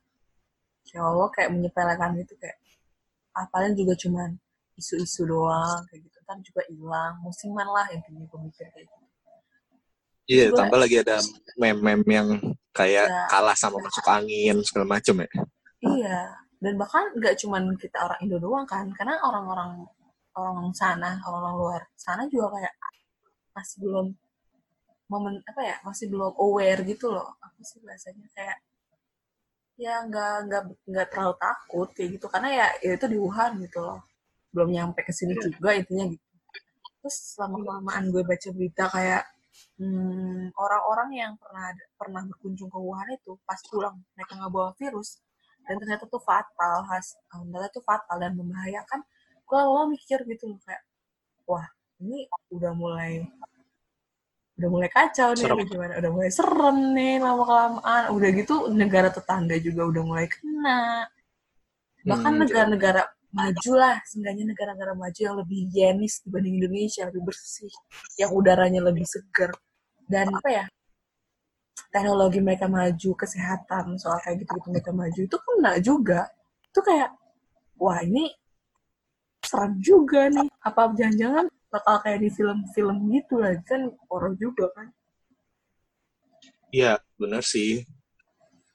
[0.87, 2.53] ya Allah kayak menyepelekan gitu kayak
[3.33, 4.37] ah paling juga cuman
[4.77, 9.01] isu-isu doang kayak gitu kan juga hilang musiman lah intinya gue mikir kayak gitu
[10.23, 11.17] Iya, Gua- tambah lagi ada
[11.57, 12.29] meme-meme yang
[12.71, 13.25] kayak Ya.
[13.27, 15.27] kalah sama masuk angin segala macem ya.
[15.83, 16.19] iya
[16.61, 19.83] dan bahkan nggak cuman kita orang Indo doang kan karena orang-orang
[20.39, 22.73] orang sana orang luar sana juga kayak
[23.55, 24.07] masih belum
[25.11, 27.29] momen apa ya masih belum aware gitu loh.
[27.37, 28.25] Apa sih bahasanya?
[28.35, 28.57] Kayak
[29.83, 32.25] ya nggak nggak nggak terlalu takut kayak gitu.
[32.33, 33.99] Karena ya, ya itu di Wuhan gitu loh.
[34.53, 36.25] Belum nyampe ke sini juga intinya gitu.
[37.03, 39.23] Terus selama kelamaan gue baca berita kayak
[39.77, 41.67] hmm, orang-orang yang pernah
[41.99, 45.21] pernah berkunjung ke Wuhan itu pas pulang mereka nggak bawa virus
[45.63, 48.99] dan ternyata tuh fatal has ternyata tuh fatal dan membahayakan
[49.47, 50.83] gue awal mikir gitu loh kayak
[51.49, 51.67] wah
[52.01, 52.19] ini
[52.55, 53.11] udah mulai
[54.57, 55.65] udah mulai kacau nih Serem.
[55.71, 55.93] gimana?
[56.01, 61.09] Udah mulai serem nih lama kelamaan udah gitu negara tetangga juga udah mulai kena.
[62.09, 63.01] Bahkan Hmm, negara-negara
[63.33, 67.73] maju lah seenggaknya negara-negara maju yang lebih higienis dibanding Indonesia lebih bersih
[68.21, 69.51] yang udaranya lebih segar
[70.05, 70.65] dan apa ya
[71.93, 76.21] teknologi mereka maju, kesehatan soal kayak gitu-gitu mereka maju itu kena juga.
[76.69, 77.09] Itu kayak
[77.81, 78.29] wah ini
[79.53, 80.49] serem juga nih.
[80.65, 84.89] Apa jangan-jangan bakal kayak di film-film gitu lah kan horor juga kan.
[86.73, 87.85] Iya, bener sih.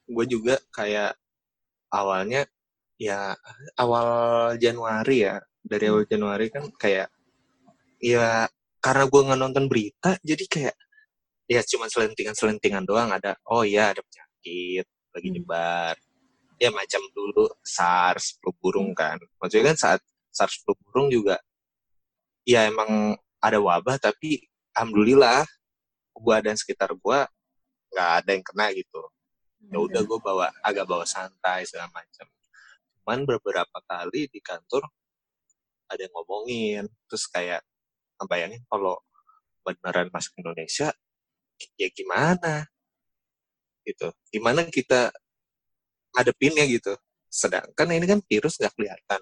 [0.07, 1.19] Gue juga kayak
[1.91, 2.47] awalnya
[2.99, 3.35] ya
[3.79, 4.09] awal
[4.59, 7.11] Januari ya dari awal Januari kan kayak
[8.03, 8.47] ya
[8.83, 10.77] karena gue nggak nonton berita jadi kayak
[11.49, 15.37] ya cuma selentingan-selentingan doang ada oh iya ada penyakit lagi Hmm.
[15.39, 15.95] nyebar
[16.59, 20.01] ya macam dulu SARS flu burung kan maksudnya kan saat
[20.39, 21.43] SARS flu burung juga
[22.47, 24.47] ya emang ada wabah tapi
[24.79, 25.43] alhamdulillah
[26.15, 27.27] gua dan sekitar gua
[27.93, 29.03] nggak ada yang kena gitu.
[29.69, 32.27] Ya udah gue bawa agak bawa santai segala macam.
[32.95, 34.87] Cuman beberapa kali di kantor
[35.89, 37.65] ada yang ngomongin terus kayak
[38.21, 39.01] ngebayangin kalau
[39.65, 40.93] beneran masuk Indonesia
[41.81, 42.69] ya gimana?
[43.83, 44.09] Gitu.
[44.31, 45.11] Gimana kita
[46.15, 46.95] ngadepinnya gitu.
[47.29, 49.21] Sedangkan ini kan virus nggak kelihatan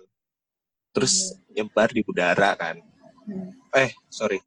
[0.97, 2.81] terus nyebar di udara kan.
[3.29, 3.53] Hmm.
[3.77, 4.41] eh sorry.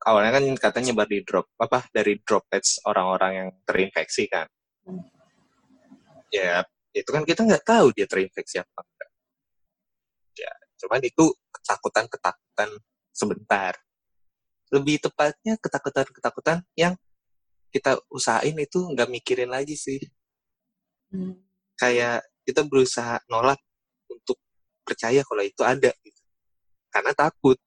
[0.00, 4.48] Awalnya kan katanya nyebar di drop apa dari droplets orang-orang yang terinfeksi kan.
[4.88, 5.04] Hmm.
[6.32, 6.64] ya
[6.96, 9.10] itu kan kita nggak tahu dia terinfeksi apa enggak.
[10.40, 12.70] Ya cuman itu ketakutan ketakutan
[13.12, 13.72] sebentar.
[14.72, 16.96] Lebih tepatnya ketakutan ketakutan yang
[17.68, 20.00] kita usahain itu nggak mikirin lagi sih.
[21.06, 21.38] Hmm.
[21.78, 23.62] kayak kita berusaha nolak
[24.10, 24.42] untuk
[24.86, 26.22] percaya kalau itu ada gitu.
[26.94, 27.58] Karena takut.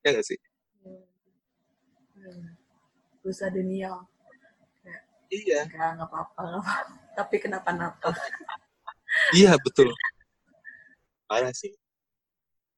[0.00, 0.40] Ya nggak sih?
[0.80, 2.56] Hmm.
[3.52, 4.08] Denial.
[5.28, 5.68] iya.
[5.68, 6.96] Enggak, nggak apa-apa, nggak apa-apa.
[7.20, 8.08] Tapi kenapa-napa.
[9.38, 9.92] iya betul.
[11.28, 11.76] Parah sih.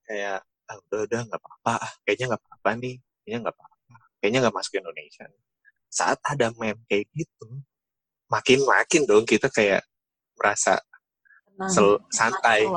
[0.07, 1.73] Kayak ah, udah udah nggak apa-apa.
[1.79, 2.97] Ah, kayaknya nggak apa-apa nih.
[3.23, 3.95] Kayaknya nggak apa-apa.
[4.19, 5.27] Kayaknya nggak masuk Indonesia
[5.97, 7.63] saat ada meme kayak gitu
[8.29, 9.87] makin makin dong kita kayak
[10.37, 10.77] merasa
[11.57, 11.73] Tenang.
[11.73, 12.69] sel- santai.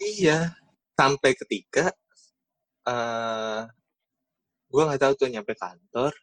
[0.00, 0.56] iya
[0.96, 1.92] sampai ketika
[2.88, 3.62] eh
[4.72, 6.16] gue nggak tahu tuh nyampe kantor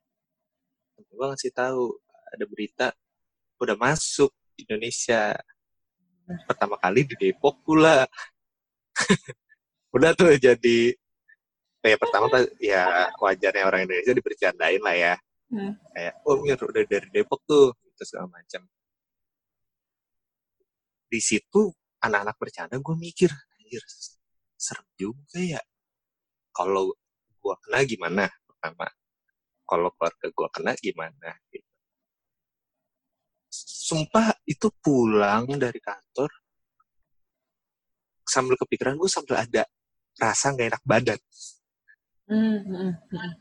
[0.98, 1.94] gue ngasih tahu
[2.34, 2.88] ada berita
[3.62, 5.34] udah masuk Indonesia.
[6.48, 8.06] Pertama kali di Depok pula.
[9.96, 10.94] Udah tuh jadi
[11.84, 15.16] ya pertama ya wajarnya orang Indonesia dibercandain lah ya.
[15.54, 15.78] Hmm.
[15.94, 18.66] kayak oh Mir udah dari Depok tuh gitu segala macam
[21.14, 21.70] di situ
[22.02, 23.84] anak-anak bercanda gue mikir anjir
[24.58, 25.62] serem juga ya.
[26.50, 26.90] Kalau
[27.38, 28.26] gue kena gimana?
[28.50, 28.90] Pertama
[29.70, 31.30] kalau keluarga gue kena gimana?
[31.54, 31.70] Gitu
[33.54, 36.32] sumpah itu pulang dari kantor
[38.26, 39.70] sambil kepikiran gue sambil ada
[40.18, 41.20] rasa nggak enak badan.
[42.26, 43.32] Hmm, hmm, hmm.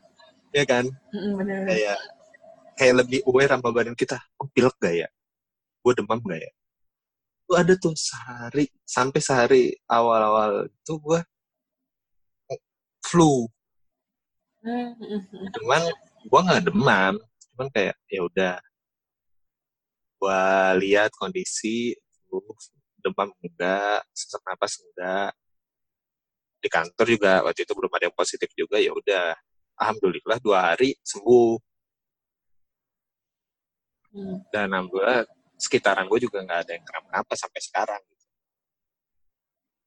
[0.53, 0.85] ya kan?
[1.09, 1.65] Hmm, bener-bener.
[1.71, 1.99] kayak
[2.77, 5.07] kayak lebih aware sama badan kita gue pilek gak ya?
[5.81, 6.51] Gue demam gak ya
[7.53, 11.21] tuh ada tuh sehari sampai sehari awal-awal itu gue
[13.05, 13.45] flu.
[14.65, 14.97] Hmm,
[15.53, 15.81] cuman
[16.25, 18.57] gue nggak demam cuman kayak ya udah.
[20.17, 20.41] Gue
[20.81, 21.93] lihat kondisi
[22.25, 22.41] flu,
[23.05, 25.37] demam enggak sesak napas enggak.
[26.57, 29.37] Di kantor juga waktu itu belum ada yang positif juga ya udah.
[29.77, 31.61] Alhamdulillah dua hari sembuh.
[34.13, 34.45] Hmm.
[34.53, 35.25] dan alhamdulillah
[35.63, 38.03] sekitaran gue juga nggak ada yang kenapa-napa sampai sekarang.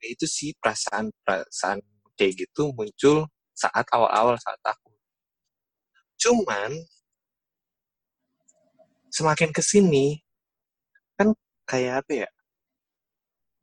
[0.01, 1.85] Ya, itu sih perasaan perasaan
[2.17, 4.97] kayak gitu muncul saat awal-awal saat takut
[6.17, 6.73] cuman
[9.13, 10.21] semakin ke sini
[11.17, 11.33] kan
[11.69, 12.29] kayak apa ya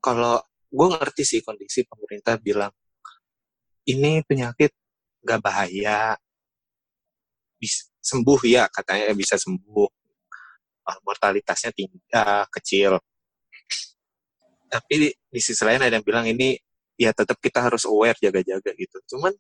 [0.02, 2.73] kalau gue ngerti sih kondisi pemerintah bilang
[3.89, 4.73] ini penyakit
[5.21, 6.17] nggak bahaya
[7.58, 10.03] bisa sembuh ya katanya bisa sembuh uh,
[11.04, 13.00] mortalitasnya tinggi uh, kecil
[14.67, 16.58] tapi di, di sisi lain ada yang bilang ini
[16.98, 19.34] ya tetap kita harus aware jaga-jaga gitu cuman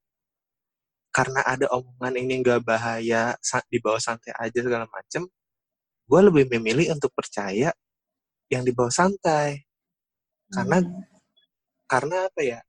[1.13, 3.37] karena ada omongan ini nggak bahaya
[3.69, 5.25] di bawah santai aja segala macem
[6.09, 7.69] gue lebih memilih untuk percaya
[8.49, 9.63] yang di bawah santai
[10.53, 11.01] Karena- Hmm.
[11.89, 12.59] karena apa ya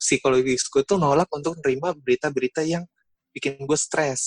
[0.00, 2.82] psikologis gue tuh nolak untuk nerima berita-berita yang
[3.34, 4.22] bikin gue stres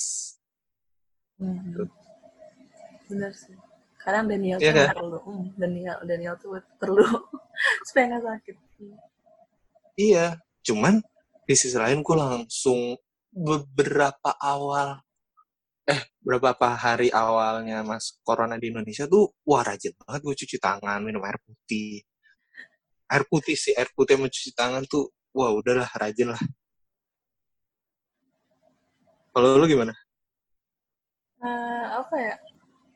[1.34, 1.90] Hmm.
[3.14, 3.54] Bener sih.
[4.02, 4.94] Kadang Daniel Iya tuh kan?
[4.98, 5.18] perlu.
[5.22, 7.06] Hmm, Daniel, Daniel tuh perlu
[7.86, 8.56] supaya nggak sakit.
[9.94, 10.26] Iya,
[10.66, 10.98] cuman
[11.46, 12.98] di sisi lain gue langsung
[13.30, 14.98] beberapa awal,
[15.86, 20.98] eh beberapa hari awalnya mas corona di Indonesia tuh, wah rajin banget gue cuci tangan,
[20.98, 22.02] minum air putih.
[23.06, 26.42] Air putih sih, air putih sama cuci tangan tuh, wah udahlah rajin lah.
[29.30, 29.94] Kalau lu gimana?
[31.44, 32.34] Eh, apa ya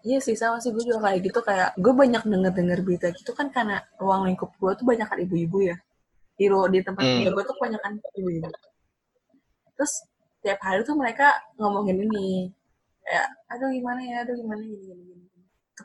[0.07, 3.31] iya sih sama sih gue juga kayak gitu kayak gue banyak denger denger berita gitu
[3.35, 5.77] kan karena ruang lingkup gue tuh banyak kan ibu-ibu ya.
[6.39, 7.27] Di di tempat Hmm.
[7.35, 8.47] gue tuh banyak kan ibu-ibu.
[9.75, 9.93] Terus
[10.39, 12.47] tiap hari tuh mereka ngomongin ini
[13.03, 15.27] kayak aduh gimana ya aduh gimana gini gini gini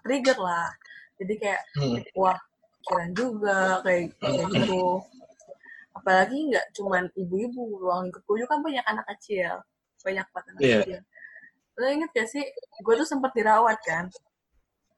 [0.04, 0.70] trigger lah.
[1.18, 1.98] Jadi kayak Hmm.
[2.14, 2.38] wah
[2.84, 5.02] pikiran juga kayak kayak gitu.
[5.98, 9.58] Apalagi nggak cuman ibu-ibu ruang lingkup gue juga kan banyak anak kecil.
[10.06, 10.80] Banyak banget anak Iya.
[10.86, 11.02] kecil
[11.74, 12.44] lo inget gak sih
[12.80, 14.06] gue tuh sempat dirawat kan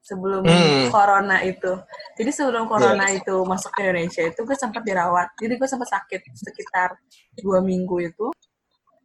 [0.00, 0.86] sebelum Hmm.
[0.94, 1.72] corona itu.
[2.14, 5.34] Jadi sebelum corona itu masuk ke Indonesia itu gue sempat dirawat.
[5.34, 6.94] Jadi gue sempat sakit sekitar
[7.36, 8.26] dua minggu itu.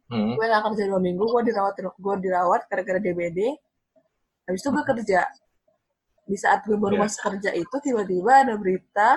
[0.06, 0.36] Hmm.
[0.36, 3.48] gue gak kerja dua minggu gue dirawat gue dirawat gara-gara DBD
[4.44, 5.24] habis itu gue kerja.
[6.22, 7.02] Di saat gue baru Iya.
[7.08, 9.16] masuk kerja itu tiba-tiba ada berita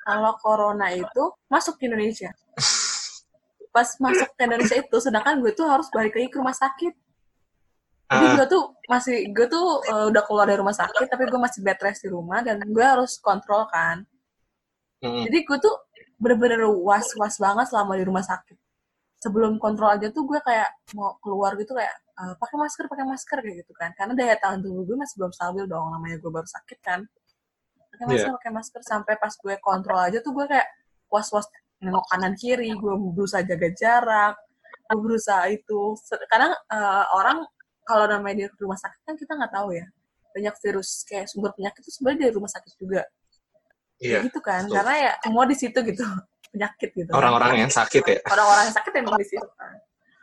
[0.00, 2.32] kalau corona itu masuk ke Indonesia.
[3.76, 6.90] Pas masuk ke Indonesia itu sedangkan gue tuh harus balik lagi ke rumah sakit
[8.10, 11.38] jadi Ah, gue tuh masih gue tuh eh, udah keluar dari rumah sakit tapi gue
[11.38, 14.02] masih bed rest di rumah dan gue harus kontrol kan.
[15.00, 15.24] Hmm.
[15.24, 15.72] jadi gue tuh
[16.20, 18.58] bener-bener was-was banget selama di rumah sakit.
[19.22, 20.68] Sebelum kontrol aja tuh gue kayak
[20.98, 23.94] mau keluar gitu kayak eh, pakai masker pakai masker kayak gitu kan.
[23.94, 27.06] Karena daya tahan tubuh gue masih belum stabil dong namanya gue baru sakit kan.
[27.94, 30.66] Pakai masker pakai masker sampai pas gue kontrol aja tuh gue kayak
[31.06, 31.46] was-was
[31.78, 34.34] nengok kanan kiri gue berusaha jaga jarak
[34.90, 35.94] gue berusaha itu.
[36.26, 37.46] Kadang eh, orang
[37.90, 39.86] kalau namanya di rumah sakit kan kita nggak tahu ya
[40.30, 43.02] banyak virus kayak sumber penyakit itu sebenarnya dari rumah sakit juga
[44.00, 44.24] Iya.
[44.24, 44.80] Gitu kan betul.
[44.80, 46.00] karena ya semua di situ gitu
[46.54, 47.18] penyakit gitu kan.
[47.18, 48.18] Orang-orang yang sakit ya.
[48.24, 49.74] orang-orang yang sakit emang di situ kan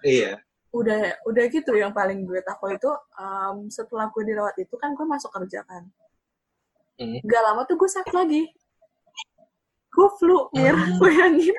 [0.02, 0.32] Iya.
[0.72, 5.04] udah udah gitu yang paling gue takut itu em, setelah gue dirawat itu kan gue
[5.04, 5.84] masuk kerja kan
[6.98, 7.22] Hmm.
[7.22, 8.50] gak lama tuh gue sakit lagi
[9.88, 10.98] gue flu mir Hmm.
[10.98, 11.54] bayangin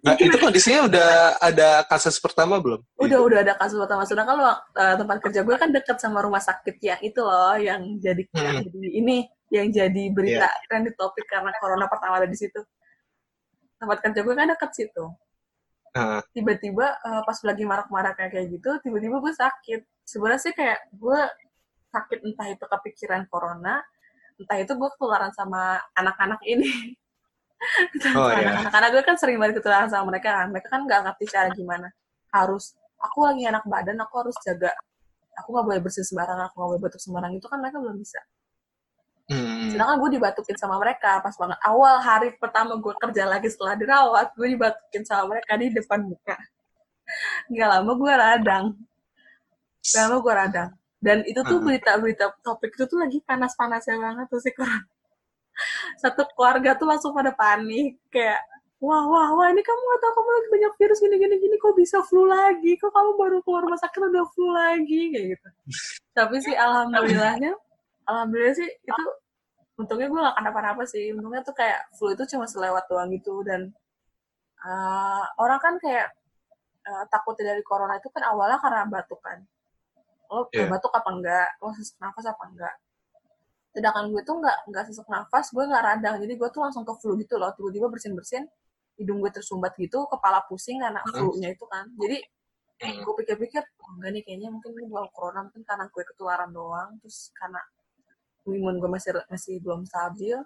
[0.00, 2.80] Nah, itu kondisinya udah ada kasus pertama belum?
[2.96, 4.02] udah udah ada kasus pertama.
[4.08, 4.36] Sudah kan
[4.76, 8.56] eh, tempat kerja gue kan deket sama rumah sakit yang itu loh yang jadi yang
[8.60, 8.64] Hmm.
[8.68, 9.16] jadi ini
[9.50, 12.60] yang jadi berita trending topik karena corona pertama ada di situ.
[13.80, 15.04] Tempat kerja gue kan deket situ.
[15.90, 19.80] Nah, tiba-tiba eh, pas lagi marak-marak kayak gitu tiba-tiba gue sakit.
[20.04, 21.20] Sebenarnya sih kayak gue
[21.90, 23.82] sakit entah itu kepikiran corona
[24.40, 26.70] entah itu gue ketularan sama anak-anak ini
[28.16, 28.66] Oh, iya.
[28.72, 30.48] karena gue kan sering banget ketularan sama mereka kan.
[30.48, 31.88] Mereka kan nggak ngerti cara gimana
[32.32, 34.72] harus aku lagi anak badan aku harus jaga.
[35.44, 37.36] Aku nggak boleh bersin sembarangan aku nggak boleh batuk sembarangan.
[37.36, 38.20] Itu kan mereka belum bisa.
[39.30, 39.70] Hmm.
[39.70, 41.54] sedangkan gue dibatukin sama mereka pas banget.
[41.62, 46.34] Awal hari pertama gue kerja lagi setelah dirawat gue dibatukin sama mereka di depan muka.
[47.46, 48.66] Nggak lama gue radang.
[49.86, 50.70] Nggak lama gue radang.
[50.98, 51.66] Dan itu tuh Hmm.
[51.70, 54.82] berita-berita topik itu tuh lagi panas-panasnya banget tuh sih corona
[56.00, 58.40] satu keluarga tuh langsung pada panik kayak
[58.80, 61.74] wah wah wah ini kamu nggak tahu kamu lagi banyak virus gini gini gini kok
[61.76, 62.72] bisa flu lagi?
[62.80, 65.12] Kok kamu baru keluar rumah sakit udah flu lagi?
[65.12, 65.48] Kayak gitu.
[66.16, 67.52] Tapi sih alhamdulillahnya
[68.08, 69.04] alhamdulillah sih itu
[69.76, 71.12] untungnya gue gak kenapa-napa sih.
[71.12, 73.68] Untungnya tuh kayak flu itu cuma selewat doang gitu dan
[74.64, 76.08] uh, orang kan kayak
[76.88, 79.44] uh, takutnya dari corona itu kan awalnya karena batuk kan.
[80.32, 80.72] Lo Iya.
[80.72, 81.48] batuk apa enggak?
[81.60, 82.74] Lo sesak nafas apa enggak
[83.70, 86.16] sedangkan gue tuh nggak nggak sesak nafas gue nggak radang.
[86.22, 87.50] Jadi gue tuh langsung ke flu gitu loh.
[87.54, 88.44] Tiba-tiba bersin bersin
[88.98, 91.12] hidung gue tersumbat gitu kepala pusing karena Hmm.
[91.30, 91.86] flu-nya itu kan.
[91.96, 92.18] Jadi
[92.80, 93.00] Hmm.
[93.04, 96.90] gue pikir-pikir oh, enggak nih kayaknya mungkin ini bukan corona mungkin karena gue ketularan doang.
[97.04, 97.60] Terus karena
[98.48, 100.36] imun gue masih masih belum stabil.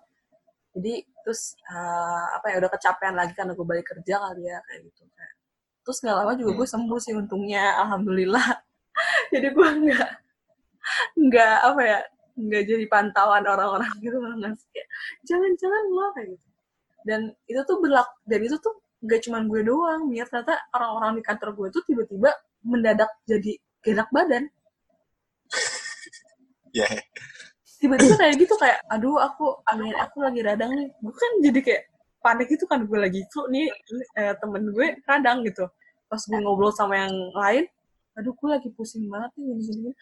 [0.75, 4.81] Jadi terus eh, apa ya udah kecapean lagi karena gue balik kerja kali ya kayak
[4.91, 5.37] gitu Kayak-
[5.85, 8.49] terus nggak lama juga gue sembuh sih untungnya alhamdulillah.
[9.33, 10.11] Jadi gue nggak
[11.17, 11.99] nggak apa ya
[12.35, 14.89] nggak jadi pantauan orang-orang gitu nggak sih kayak
[15.27, 16.47] jangan-jangan lo kayak gitu.
[17.05, 20.25] Dan itu tuh berlaku dan itu tuh gak cuma gue doang mir.
[20.27, 22.33] Ternyata orang-orang di kantor gue tuh tiba-tiba
[22.65, 23.53] mendadak jadi
[23.85, 24.45] gerak badan.
[26.75, 26.91] Ya.
[27.79, 30.91] tiba-tiba kayak gitu kayak aduh aku amin aku lagi radang nih.
[30.99, 31.83] Gue kan jadi kayak
[32.19, 33.71] panik itu kan gue lagi flu nih
[34.19, 35.71] eh, temen gue radang gitu.
[36.11, 37.71] Pas gue ngobrol sama yang lain
[38.19, 39.93] aduh gue lagi pusing banget nih gini gini.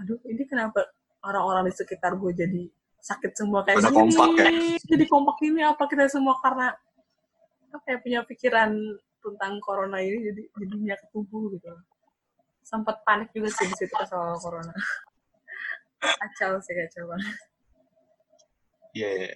[0.00, 0.88] Aduh ini kenapa
[1.26, 2.62] orang-orang di sekitar gue jadi
[3.02, 4.50] sakit semua kayak Pada gini kompak ya?
[4.82, 6.74] jadi kompak ini apa kita semua karena
[7.70, 8.70] apa ya punya pikiran
[9.22, 11.70] tentang corona ini jadi jadinya ke tubuh gitu
[12.66, 14.74] sempat panik juga sih di situ pas awal corona
[16.22, 17.36] kacau sih kacau banget
[18.96, 19.08] Iya.
[19.12, 19.32] iya.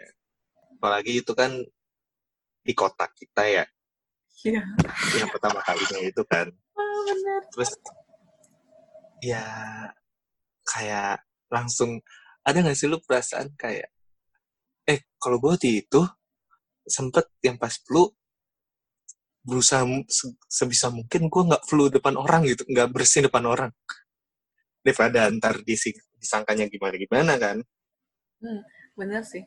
[0.80, 1.52] Apalagi itu kan
[2.64, 3.64] di kota kita ya,
[4.48, 4.64] iya
[5.20, 6.48] yang pertama kalinya itu kan.
[6.48, 7.72] ah, bener Terus
[9.20, 9.44] ya
[10.64, 11.20] kayak
[11.50, 12.00] langsung
[12.46, 13.90] ada nggak sih lu perasaan kayak
[14.88, 16.00] eh kalau gue waktu itu
[16.86, 18.08] sempet yang pas flu
[19.44, 23.70] berusaha se- sebisa mungkin gue nggak flu depan orang gitu nggak bersin depan orang
[24.80, 27.60] daripada ntar disangkanya gimana-gimana kan.
[28.40, 28.60] Hmm,
[28.96, 29.44] bener sih.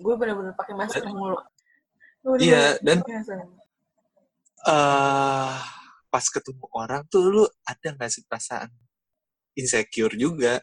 [0.00, 1.36] Gue bener-bener pakai masker mulu.
[2.40, 3.04] Iya, dan
[4.64, 5.54] eh
[6.08, 8.72] pas ketemu orang tuh lu ada nggak sih perasaan
[9.60, 10.62] insecure juga?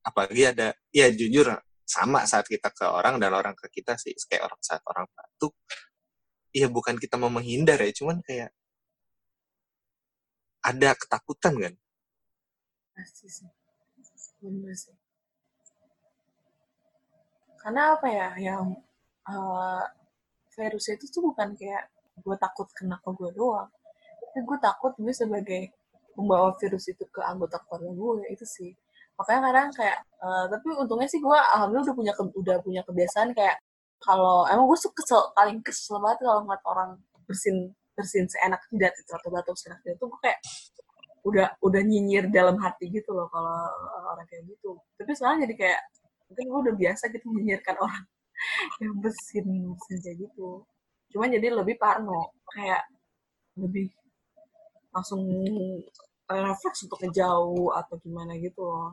[0.00, 1.50] Apalagi ada, ya jujur
[1.84, 5.54] sama saat kita ke orang dan orang ke kita sih kayak orang saat orang batuk.
[6.50, 8.50] Iya bukan kita mau menghindar ya, cuman kayak
[10.60, 11.74] ada ketakutan kan?
[12.94, 13.48] Pasti sih.
[14.40, 14.96] Bener sih.
[17.60, 18.72] Karena apa ya, yang
[19.28, 19.84] eh,
[20.56, 23.68] virusnya itu tuh bukan kayak gue takut kena ke gue doang.
[24.20, 25.72] Tapi gue takut gue sebagai
[26.12, 28.72] pembawa virus itu ke anggota keluarga gue itu sih.
[29.20, 33.30] Makanya kadang kayak, eh, tapi untungnya sih gue alhamdulillah udah punya ke- udah punya kebiasaan
[33.36, 33.56] kayak
[34.00, 36.90] kalau emang gue suka kesel paling kesel banget kalau ngeliat orang
[37.28, 37.56] bersin
[37.96, 40.38] bersin seenak jidat itu atau batuk seenak jidat itu gue kayak
[41.28, 43.54] udah udah nyinyir dalam hati gitu loh kalau
[44.12, 44.70] orang kayak gitu.
[44.96, 45.80] Tapi sekarang jadi kayak
[46.32, 48.04] mungkin gue udah biasa gitu menyinyirkan orang
[48.82, 49.46] yang bersin
[49.76, 50.48] bersin kayak gitu.
[51.12, 52.82] Cuman jadi lebih parno kayak
[53.58, 53.88] lebih
[54.94, 55.22] langsung
[56.32, 58.88] eh, refleks untuk ngejauh atau gimana gitu loh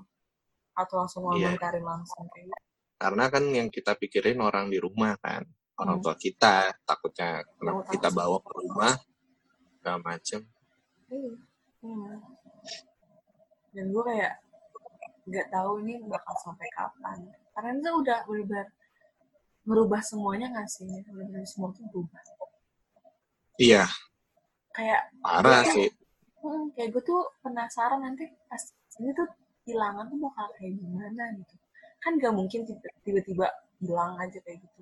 [0.78, 1.58] atau langsung Iya.
[1.58, 2.66] ngomentarin langsung kayak gitu
[2.98, 5.46] Karena kan yang kita pikirin orang di rumah kan,
[5.78, 6.04] orang Hmm.
[6.04, 8.94] tua kita takutnya tahu kita bawa ke rumah
[9.76, 10.42] segala macem.
[11.08, 11.34] Iya.
[11.80, 12.14] Iya.
[13.70, 14.34] dan gue kayak
[15.24, 17.18] nggak tahu ini bakal sampai kapan
[17.54, 18.66] karena itu udah benar
[19.62, 22.18] merubah semuanya nggak sih benar semua tuh berubah
[23.58, 23.86] Iya,
[24.72, 25.90] kayak parah gue sih.
[26.40, 28.62] hmm, kayak gue tuh penasaran nanti pas
[28.98, 29.30] ini tuh
[29.68, 31.56] hilangan tuh bakal kayak gimana gitu.
[32.00, 33.48] Kan gak mungkin tiba- tiba-tiba
[33.84, 34.82] hilang aja kayak gitu.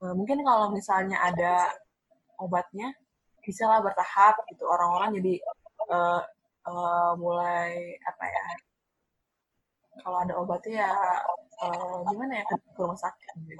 [0.00, 1.68] Eh, mungkin kalau misalnya ada
[2.40, 2.96] obatnya
[3.44, 4.64] bisa lah bertahap gitu.
[4.64, 5.34] Orang-orang jadi
[5.92, 6.22] eh,
[6.66, 8.44] eh, mulai apa ya
[10.00, 10.92] kalau ada obatnya ya
[11.68, 13.58] eh, gimana ya ke, rumah sakit sih.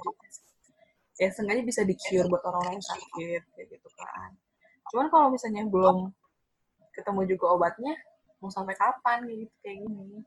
[1.21, 4.33] ya seenggaknya bisa di cure buat orang-orang yang sakit kayak gitu kan.
[4.89, 6.09] Cuman kalau misalnya belum
[6.97, 7.93] ketemu juga obatnya
[8.41, 10.25] mau sampai kapan gitu kayak gini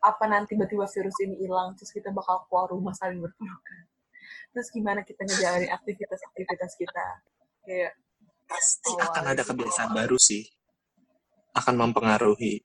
[0.00, 3.82] apa nanti tiba-tiba virus ini hilang terus kita bakal keluar rumah saling berpelukan
[4.50, 7.06] terus gimana kita ngejalanin aktivitas-aktivitas kita
[7.66, 7.92] kayak
[8.46, 10.42] Pasti awal akan ada gitu kebiasaan baru sih.
[11.52, 12.62] Akan mempengaruhi.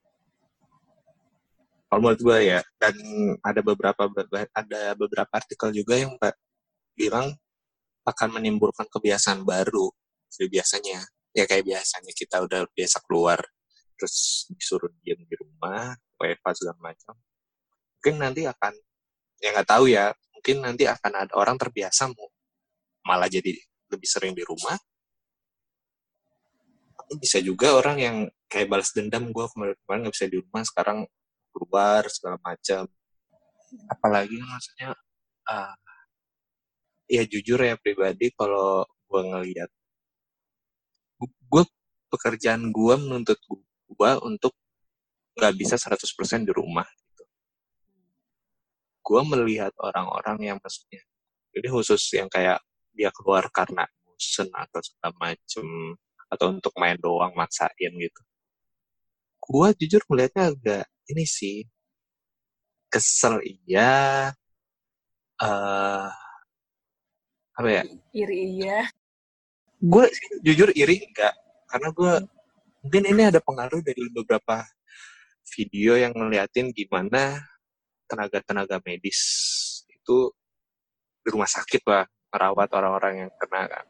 [1.90, 2.96] Kalau menurut gue ya, dan
[3.44, 4.08] ada beberapa
[4.56, 6.16] ada beberapa artikel juga yang
[6.96, 7.36] bilang
[8.08, 9.92] akan menimbulkan kebiasaan baru.
[10.32, 11.04] Jadi biasanya,
[11.36, 13.44] ya kayak biasanya kita udah biasa keluar,
[14.02, 17.14] terus disuruh diam di rumah, WFH segala macam.
[18.02, 18.74] Mungkin nanti akan,
[19.38, 22.26] ya nggak tahu ya, mungkin nanti akan ada orang terbiasa mau
[23.06, 23.54] malah jadi
[23.94, 24.74] lebih sering di rumah.
[27.14, 28.16] Bisa juga orang yang
[28.50, 30.98] kayak balas dendam gue kemarin-kemarin nggak bisa di rumah, sekarang
[31.54, 32.90] keluar segala macam.
[33.86, 34.98] Apalagi maksudnya,
[35.46, 35.78] ah,
[37.06, 39.70] ya jujur ya pribadi kalau gue ngelihat,
[41.22, 41.62] gue
[42.10, 43.62] pekerjaan gue menuntut gue
[44.24, 44.52] untuk
[45.36, 46.84] nggak bisa 100% di rumah.
[46.84, 47.24] Gitu.
[49.02, 51.02] Gue melihat orang-orang yang maksudnya,
[51.52, 52.60] jadi khusus yang kayak
[52.92, 55.96] dia keluar karena bosen atau segala macem,
[56.32, 58.22] atau untuk main doang maksain gitu.
[59.42, 61.66] Gue jujur melihatnya agak ini sih,
[62.92, 64.30] kesel iya,
[65.42, 66.10] eh
[67.52, 67.84] apa ya,
[68.16, 68.88] iri iya
[69.82, 70.06] gue
[70.46, 71.34] jujur iri enggak,
[71.68, 72.12] karena gue
[72.82, 74.66] mungkin ini ada pengaruh dari beberapa
[75.54, 77.38] video yang ngeliatin gimana
[78.10, 79.20] tenaga-tenaga medis
[79.86, 80.34] itu
[81.22, 82.04] di rumah sakit lah
[82.34, 83.86] merawat orang-orang yang kena kan.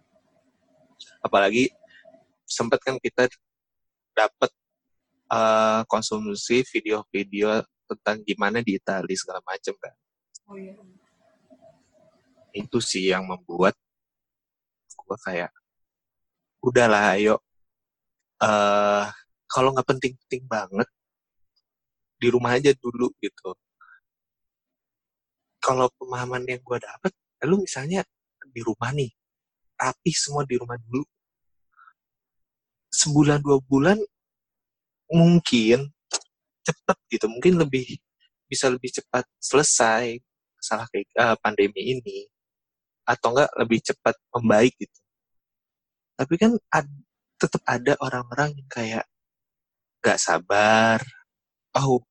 [1.24, 1.72] Apalagi
[2.44, 3.32] sempat kan kita
[4.12, 4.50] dapat
[5.32, 9.94] eh, konsumsi video-video tentang gimana di Italia segala macam kan.
[10.52, 10.76] oh iya
[12.52, 13.72] Itu sih yang membuat
[14.92, 15.50] gue kayak
[16.60, 17.40] udahlah ayo
[18.42, 19.04] eh
[19.52, 20.88] kalau nggak penting-penting banget
[22.22, 23.50] di rumah aja dulu gitu.
[25.62, 27.12] Kalau pemahaman yang gue dapet,
[27.46, 28.02] lu misalnya
[28.54, 29.10] di rumah nih,
[29.78, 31.02] rapi semua di rumah dulu.
[32.92, 33.98] Sebulan dua bulan
[35.10, 35.90] mungkin
[36.66, 37.98] cepet gitu, mungkin lebih
[38.46, 40.18] bisa lebih cepat selesai
[40.58, 42.18] masalah kayak eh, pandemi ini,
[43.06, 45.00] atau enggak lebih cepat membaik gitu.
[46.18, 47.02] Tapi kan ad-
[47.42, 49.04] tetap ada orang-orang yang kayak
[50.02, 51.02] gak sabar,
[51.74, 52.02] oh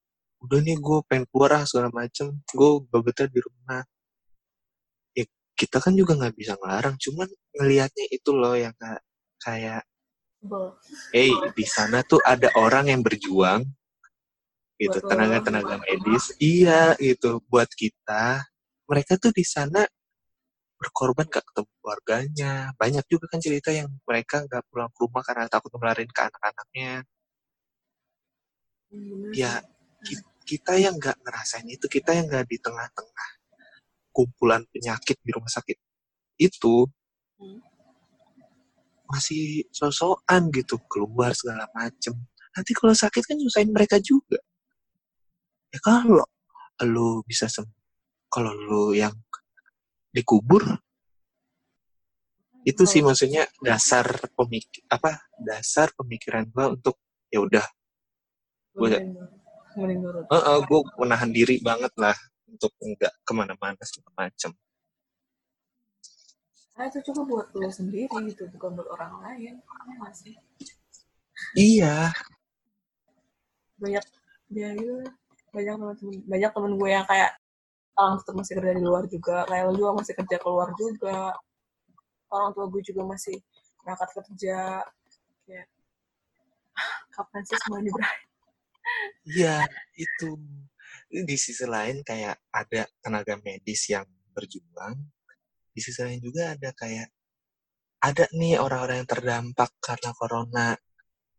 [0.42, 2.36] udah nih gue pengen keluar ah segala macem.
[2.52, 3.82] Gue gak betah di rumah.
[5.16, 5.24] Ya
[5.56, 9.02] kita kan juga nggak bisa ngelarang cuman ngelihatnya itu loh yang kayak
[9.42, 9.84] kayak
[10.42, 10.74] Bo.
[11.14, 13.62] hey di sana tuh ada orang yang berjuang
[14.82, 15.10] gitu Buat lo.
[15.14, 16.34] tenaga-tenaga medis.
[16.42, 18.42] Iya itu buat kita.
[18.90, 19.86] Mereka tuh di sana
[20.82, 22.54] berkorban gak ketemu keluarganya.
[22.74, 27.06] Banyak juga kan cerita yang mereka nggak pulang ke rumah karena takut nularin ke anak-anaknya.
[28.90, 29.62] Hmm, ya
[30.44, 33.30] kita yang nggak ngerasain itu kita yang nggak di tengah-tengah
[34.12, 35.78] kumpulan penyakit di rumah sakit
[36.42, 36.90] itu
[37.42, 37.58] Hmm.
[39.10, 42.14] masih sosokan gitu keluar segala macem.
[42.54, 44.38] Nanti kalau sakit kan nyusahin mereka juga.
[45.74, 46.22] Ya kalau
[46.86, 47.82] lu bisa sembuh
[48.32, 49.12] kalau lu yang
[50.12, 50.64] dikubur
[52.62, 54.06] itu sih maksudnya dasar
[54.38, 57.02] pemik apa dasar pemikiran gua untuk
[57.34, 57.66] ya udah
[58.78, 60.28] mending nurut.
[60.28, 64.52] uh, gue menahan diri banget lah untuk nggak ke mana-mana segala macem
[66.72, 69.54] Nah, itu cuma buat lo sendiri gitu, bukan buat orang lain.
[69.62, 70.34] Iya nggak sih?
[71.54, 71.96] iya
[73.78, 74.02] Banyak
[74.50, 75.06] ya gitu.
[75.54, 77.38] Banyak teman-teman, banyak temen gue yang kayak
[77.98, 81.20] orang tetap masih kerja di luar juga, kayak lo juga masih kerja keluar juga.
[82.32, 83.36] Orang tua gue juga masih
[83.84, 84.86] berangkat kerja.
[85.48, 85.68] Kayak
[87.16, 88.32] kapan sih semua ini berakhir?
[89.28, 89.66] iya
[89.96, 90.38] itu
[91.12, 94.96] di sisi lain kayak ada tenaga medis yang berjuang
[95.72, 97.12] di sisi lain juga ada kayak
[98.02, 100.68] ada nih orang-orang yang terdampak karena corona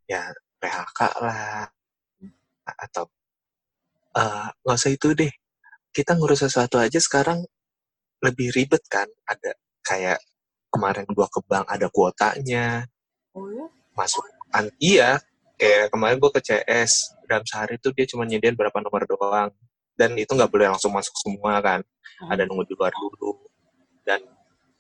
[0.07, 0.31] ya
[0.63, 1.67] PHK lah
[2.63, 3.05] atau
[4.15, 5.33] eh, nggak usah itu deh
[5.93, 7.45] kita ngurus sesuatu aja sekarang
[8.25, 9.07] lebih ribet kan?
[9.29, 9.53] Ada
[9.85, 10.19] kayak
[10.73, 12.89] kemarin gua ke bank ada kuotanya.
[13.37, 13.65] Oh ya?
[13.93, 14.25] masuk
[14.57, 15.21] an iya
[15.61, 19.53] kayak kemarin gua ke CS dalam sehari tuh dia cuma nyediain berapa nomor doang.
[19.93, 21.81] Dan itu nggak boleh langsung masuk semua kan?
[22.33, 23.45] Ada nunggu di luar dulu.
[24.03, 24.25] Dan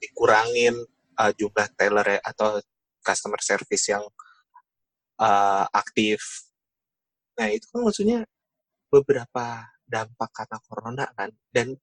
[0.01, 0.75] dikurangin
[1.21, 2.59] uh, jumlah teller ya, atau
[3.05, 4.03] customer service yang
[5.21, 6.49] uh, aktif.
[7.37, 8.19] Nah itu kan maksudnya
[8.89, 11.77] beberapa dampak karena corona kan dan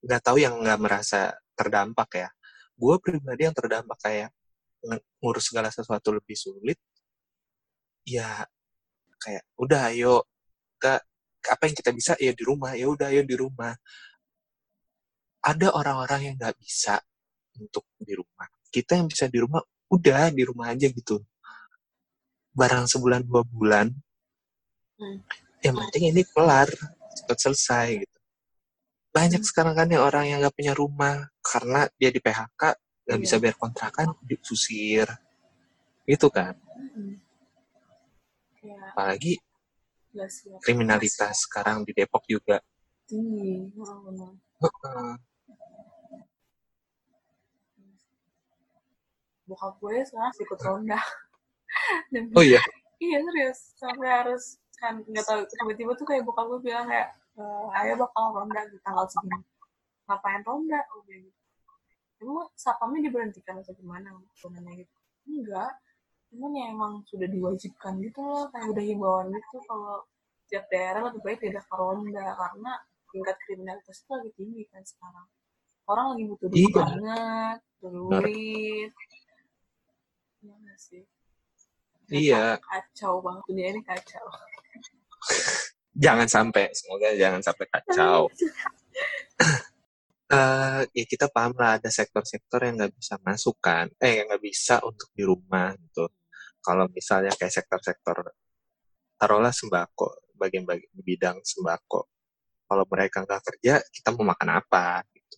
[0.00, 2.28] nggak tahu yang nggak merasa terdampak ya.
[2.76, 4.30] Gue pribadi yang terdampak kayak
[5.20, 6.78] ngurus segala sesuatu lebih sulit.
[8.08, 8.48] Ya
[9.20, 10.24] kayak udah ayo
[10.80, 10.96] ke
[11.46, 13.72] apa yang kita bisa ya di rumah ya udah ayo di rumah
[15.46, 16.98] ada orang-orang yang nggak bisa
[17.60, 18.50] untuk di rumah.
[18.66, 19.62] Kita yang bisa di rumah,
[19.94, 21.22] udah di rumah aja gitu.
[22.50, 23.94] Barang sebulan dua bulan,
[24.96, 25.20] Hmm.
[25.66, 26.68] Yang penting ini kelar,
[27.16, 28.18] cepat selesai gitu.
[29.10, 29.48] Banyak Hmm.
[29.48, 32.62] sekarang kan yang orang yang nggak punya rumah karena dia di PHK
[33.06, 33.22] nggak Iya.
[33.22, 35.08] bisa bayar kontrakan, diusir,
[36.04, 36.54] gitu kan.
[38.60, 39.32] Kayak Apalagi
[40.26, 40.58] siap.
[40.60, 42.58] kriminalitas sekarang di Depok juga.
[43.06, 43.70] Tinggi.
[44.58, 45.14] Oh.
[49.46, 51.00] Bokap gue sekarang ikut ronda.
[52.34, 52.58] Oh iya,
[52.98, 57.66] iya serius sampai harus kan nggak tahu tiba-tiba tuh kayak bokap gue bilang kayak "Eh,
[57.80, 59.40] ayo bakal ronda di tanggal segini.
[60.06, 60.80] Ngapain ronda?
[60.92, 61.40] Oh dia gitu.
[62.16, 64.08] Emang sapamnya diberhentikan atau gimana?
[64.14, 64.94] Gue nanya gitu.
[65.26, 65.72] Enggak
[66.26, 70.02] cuman ya emang sudah diwajibkan gitu loh kayak udah himbauan gitu kalau
[70.50, 72.72] tiap daerah lebih baik tidak ke ronda karena
[73.14, 75.26] tingkat kriminalitas itu lagi tinggi kan sekarang.
[75.86, 76.74] Orang lagi butuh duit Iya.
[76.76, 78.90] banget duit.
[80.42, 81.02] Iya sih?
[82.06, 82.58] Iya.
[82.58, 84.26] kacau banget dunia ini kacau
[86.04, 88.28] Jangan sampai, semoga jangan sampai kacau.
[90.26, 94.44] eh ya kita paham lah ada sektor-sektor yang nggak bisa masuk kan, eh yang nggak
[94.44, 96.04] bisa untuk di rumah gitu.
[96.60, 98.28] Kalau misalnya kayak sektor-sektor
[99.16, 102.12] taruhlah sembako, bagian-bagian bidang sembako.
[102.66, 105.00] Kalau mereka nggak kerja, kita mau makan apa?
[105.14, 105.36] Gitu.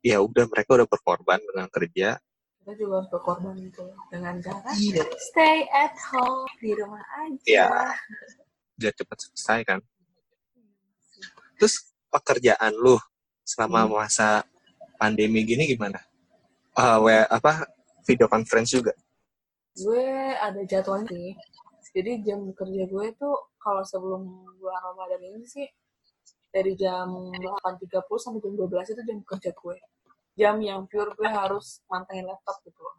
[0.00, 2.16] Ya udah mereka udah berkorban dengan kerja.
[2.60, 5.04] Kita juga harus berkorban gitu dengan cara Iya.
[5.18, 7.66] stay at home di rumah aja Iya.
[8.76, 9.80] Biar cepat selesai kan.
[11.56, 11.74] Terus
[12.08, 12.96] pekerjaan lu
[13.42, 13.92] selama Hmm.
[13.94, 14.44] masa
[14.96, 16.00] pandemi gini gimana?
[16.72, 17.64] Eh, we- apa
[18.04, 18.92] video conference juga?
[19.70, 20.02] gue
[20.34, 21.30] ada jadwalnya sih
[21.94, 24.26] jadi jam kerja gue tuh kalau sebelum
[24.58, 25.62] bulan Ramadan ini sih
[26.50, 27.86] dari jam 8.30
[28.18, 29.76] sampai jam 12 itu jam kerja gue
[30.40, 32.96] jam yang pure gue harus mantengin laptop gitu loh.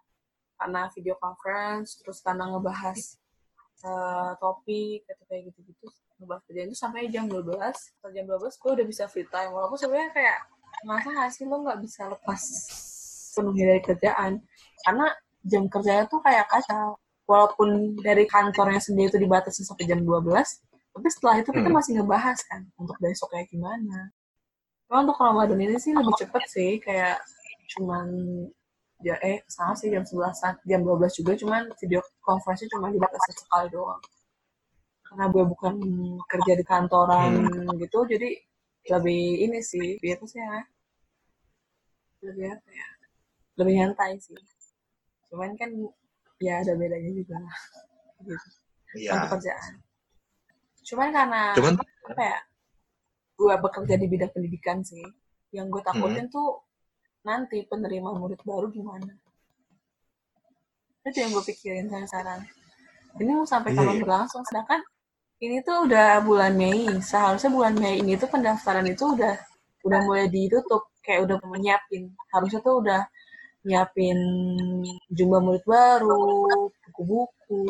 [0.56, 3.00] Karena video conference terus karena ngebahas
[3.82, 5.90] eh, topik atau kayak gitu-gitu
[6.22, 9.50] ngebahas kerjaan itu sampai jam 12 Setelah jam 12 gue udah bisa free time.
[9.50, 10.38] Walaupun sebenarnya kayak
[10.86, 12.42] masa gak sih lo nggak bisa lepas
[13.34, 14.32] penuhnya dari kerjaan?
[14.86, 15.08] Karena
[15.42, 17.02] jam kerjanya tuh kayak kacau.
[17.26, 20.30] Walaupun dari kantornya sendiri itu dibatasi sampai jam 12
[20.92, 21.78] tapi setelah itu kita Hmm.
[21.80, 24.12] masih ngebahas kan untuk besok kayak gimana
[24.92, 27.24] Cuma untuk Ramadan ini sih lebih cepet sih kayak
[27.72, 28.12] cuman
[29.00, 33.72] ya eh sama sih jam 11 jam 12 juga cuman video conference cuma dibatasi sekali
[33.72, 34.04] doang.
[35.08, 35.80] Karena gue bukan
[36.28, 37.40] kerja di kantoran
[37.80, 38.36] gitu jadi
[38.92, 40.60] lebih ini sih biar sih ya?
[42.28, 42.88] Lebih apa ya?
[43.64, 44.36] Lebih nyantai sih.
[45.32, 45.72] Cuman kan
[46.44, 47.60] ya ada bedanya juga lah
[48.28, 48.48] gitu.
[49.00, 49.16] Iya.
[49.16, 49.74] untuk kerjaan.
[50.84, 52.40] Cuman karena Cuman apa ya
[53.42, 55.02] gue bekerja di bidang pendidikan sih.
[55.50, 56.62] Yang gue takutin tuh
[57.26, 59.10] nanti penerimaan murid baru gimana?
[61.02, 62.46] Itu yang gue pikirin sekarang
[63.20, 64.04] ini mau sampai Iya, kapan iya.
[64.06, 64.44] berlangsung?
[64.48, 64.80] Sedangkan
[65.42, 66.88] ini tuh udah bulan Mei.
[67.04, 69.36] Seharusnya bulan Mei ini tuh pendaftaran itu udah
[69.84, 70.88] udah mulai ditutup.
[71.04, 72.14] Kayak udah menyiapin.
[72.32, 73.02] Harusnya tuh udah
[73.66, 74.18] nyiapin
[75.12, 76.48] jumlah murid baru
[76.88, 77.64] buku-buku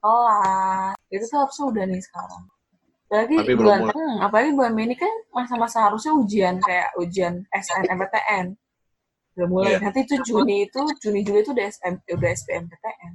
[0.00, 0.94] kelas.
[1.10, 2.42] Itu tuh harusnya udah nih sekarang
[3.06, 8.46] apalagi Tapi bulan hmm, apalagi bulan Mei ini kan masa-masa harusnya ujian kayak ujian SNMPTN
[9.36, 9.70] udah mulai.
[9.76, 9.78] Iya.
[9.84, 13.12] nanti itu Juni itu Juni Juli itu udah SM, udah SBMPTN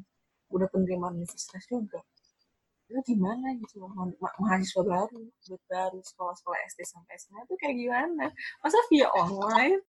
[0.52, 2.00] udah penerimaan universitas juga.
[2.88, 5.20] Itu gimana gitu loh ma- ma- mahasiswa baru
[5.68, 8.26] baru sekolah-sekolah SD sampai SMA itu kayak gimana?
[8.64, 9.80] Masa via online?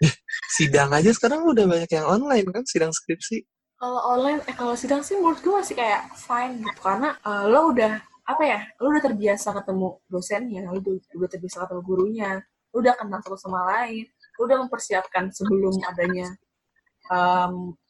[0.56, 3.46] Sidang aja sekarang udah banyak yang online kan sidang skripsi.
[3.76, 6.80] kalau online eh kalau sidang sih menurut gue masih kayak fine gitu.
[6.80, 7.94] Karena eh, lo udah
[8.32, 12.30] apa ya lo udah terbiasa ketemu dosennya lo udah, udah terbiasa ketemu gurunya
[12.72, 14.04] lo udah kenal satu sama lain
[14.36, 16.28] lo udah mempersiapkan sebelum adanya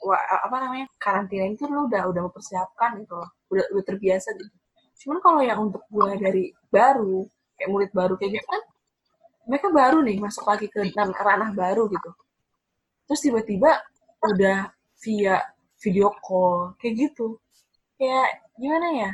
[0.08, 4.50] wa- apa namanya karantina itu lo udah udah mempersiapkan gitu loh udah udah terbiasa gitu.
[5.04, 7.26] Cuman kalau yang untuk mulai dari baru
[7.56, 8.62] kayak murid baru kayak gitu kan
[9.48, 10.80] mereka baru nih masuk lagi ke
[11.26, 12.10] ranah baru gitu.
[13.08, 13.72] Terus tiba-tiba
[14.24, 14.58] udah
[15.02, 15.36] via
[15.82, 17.38] video call kayak gitu.
[17.98, 18.28] Kayak
[18.58, 19.10] gimana ya?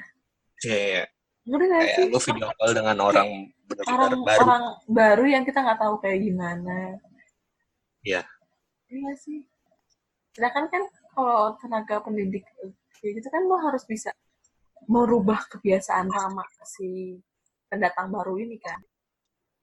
[0.63, 1.12] Kayak Ngerti
[1.43, 2.07] gak kayak sih?
[2.07, 3.29] lu video call dengan orang
[3.67, 4.41] benar-benar orang baru.
[4.47, 6.79] orang baru yang kita nggak tahu kayak gimana
[8.03, 8.23] Iya.
[8.91, 9.43] iya sih
[10.35, 10.83] sedangkan kan
[11.15, 12.43] kalau tenaga pendidik
[12.99, 14.11] kayak gitu kan lo harus bisa
[14.91, 17.19] merubah kebiasaan lama si
[17.67, 18.79] pendatang baru ini kan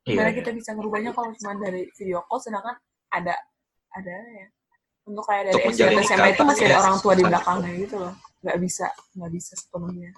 [0.07, 0.32] Iya.
[0.36, 2.75] kita bisa merubahnya kalau cuma dari video call sedangkan
[3.13, 3.36] ada
[3.95, 4.47] ada ya
[5.05, 6.80] untuk kayak dari SD SMA itu masih ada ya.
[6.86, 8.88] orang tua di belakangnya gitu loh nggak bisa
[9.19, 10.11] nggak bisa sepenuhnya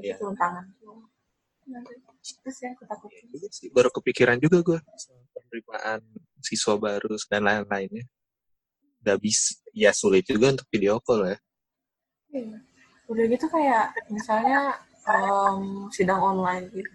[0.00, 0.16] Iya.
[0.18, 0.64] turun tangan
[2.42, 2.74] terus yang
[3.30, 4.78] Iya sih, baru kepikiran juga gue
[5.30, 6.00] penerimaan
[6.42, 8.04] siswa baru dan lain-lainnya.
[9.00, 11.38] Gak bisa, ya sulit juga untuk video call ya.
[12.34, 12.58] Iya.
[13.06, 14.76] Udah gitu kayak misalnya
[15.06, 16.90] em, sidang online gitu.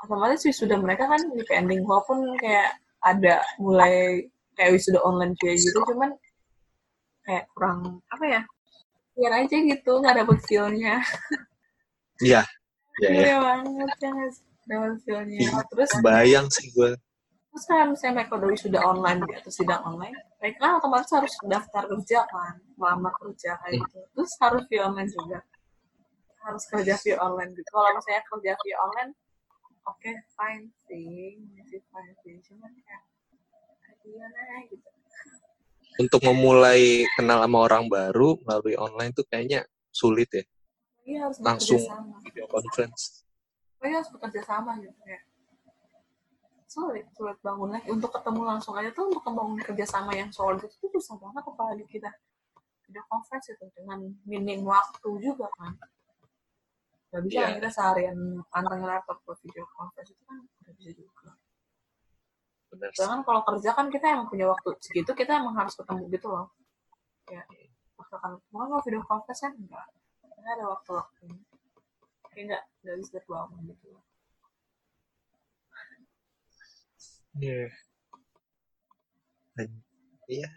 [0.00, 4.24] Otomatis wisuda mereka kan depending walaupun kayak ada mulai
[4.56, 6.16] kayak wisuda online kayak gitu cuman
[7.24, 8.42] kayak kurang apa ya
[9.12, 11.00] biar aja gitu nggak dapet feel-nya
[12.20, 12.42] Iya,
[13.00, 13.22] iya ya.
[13.24, 13.36] Iya.
[13.40, 14.12] banget ya
[15.02, 15.90] feel-nya terus?
[16.04, 16.94] Bayang sih gue.
[17.50, 21.34] terus kan misalnya mereka udah wisuda online gitu, atau sidang online mereka kan otomatis harus
[21.50, 23.98] daftar kerja kan melamar kerja kayak gitu.
[24.14, 25.38] Terus harus via online juga.
[26.46, 27.68] Harus kerja via online gitu.
[27.74, 29.10] Kalau misalnya kerja via online
[29.82, 31.42] oke fine sih.
[31.58, 32.34] Masih fine sih.
[32.46, 33.02] Cuman kayak
[34.06, 34.40] gimana
[34.70, 34.88] gitu.
[36.00, 40.46] Untuk memulai kenal sama orang baru melalui online tuh kayaknya sulit ya.
[41.10, 42.16] Iya harus Langsung sama.
[42.22, 43.26] video conference.
[43.74, 45.18] Pokoknya harus bekerja sama gitu ya
[46.70, 50.78] sulit sulit bangun lagi untuk ketemu langsung aja tuh untuk membangun kerjasama yang solid itu
[50.78, 52.06] tuh susah banget apalagi kita
[52.86, 55.74] video conference itu dengan minim waktu juga kan.
[57.10, 57.42] Gak bisa Iya.
[57.42, 58.18] kan kita seharian
[58.54, 61.30] pantengin laptop buat video conference itu kan gak bisa juga.
[62.70, 66.30] Benar sedangkan kalau kerja kan kita emang punya waktu segitu kita emang harus ketemu gitu
[66.30, 66.54] loh.
[67.26, 67.42] Ya
[67.98, 69.86] kan mau kalau video conference kan enggak
[70.40, 71.40] enggak ada waktu-waktunya
[72.32, 74.04] kayak enggak enggak bisa terbangun gitu loh
[77.38, 77.70] Iya.
[79.54, 79.86] Dan-
[80.26, 80.50] Iya.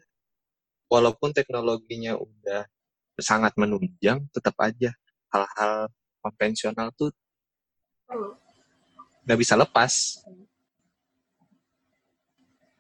[0.90, 2.66] Walaupun teknologinya udah
[3.22, 4.90] sangat menunjang, tetap aja
[5.30, 5.90] hal-hal
[6.22, 7.14] konvensional tuh
[9.24, 10.22] nggak bisa lepas.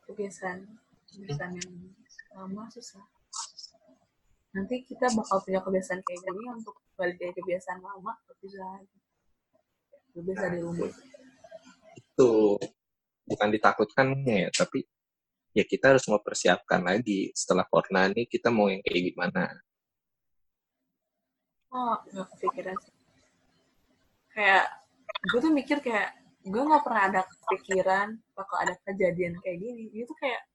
[0.04, 0.60] kebiasaan
[1.10, 1.74] kebiasaan yang
[2.38, 3.02] lama susah
[4.54, 8.66] nanti kita bakal punya kebiasaan kayak gini untuk balik dari kebiasaan lama gak bisa
[10.14, 10.94] bisa di rumah
[11.98, 12.62] Itu
[13.26, 14.86] bukan ditakutkannya ya, tapi
[15.58, 17.34] ya kita harus mempersiapkan lagi.
[17.34, 19.44] Setelah corona ini kita mau yang kayak gimana.
[21.74, 22.94] oh gak kepikiran sih.
[24.38, 24.70] Kayak
[25.34, 26.14] gue tuh mikir kayak
[26.46, 29.90] gue nggak pernah ada kepikiran bakal ada kejadian kayak gini.
[29.90, 30.46] Itu kayak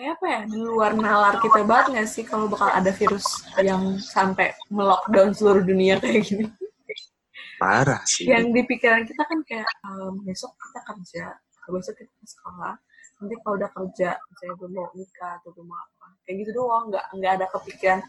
[0.00, 4.00] kayak apa ya di luar nalar kita banget nggak sih kalau bakal ada virus yang
[4.00, 6.48] sampai melockdown seluruh dunia kayak gini
[7.60, 8.24] Parah sih.
[8.24, 11.24] yang di pikiran kita kan kayak ehm, besok kita kerja
[11.68, 12.80] besok kita ke sekolah
[13.20, 16.88] nanti kalau udah kerja saya belum mau nikah atau belum mau apa kayak gitu doang
[16.88, 18.00] nggak nggak ada kepikiran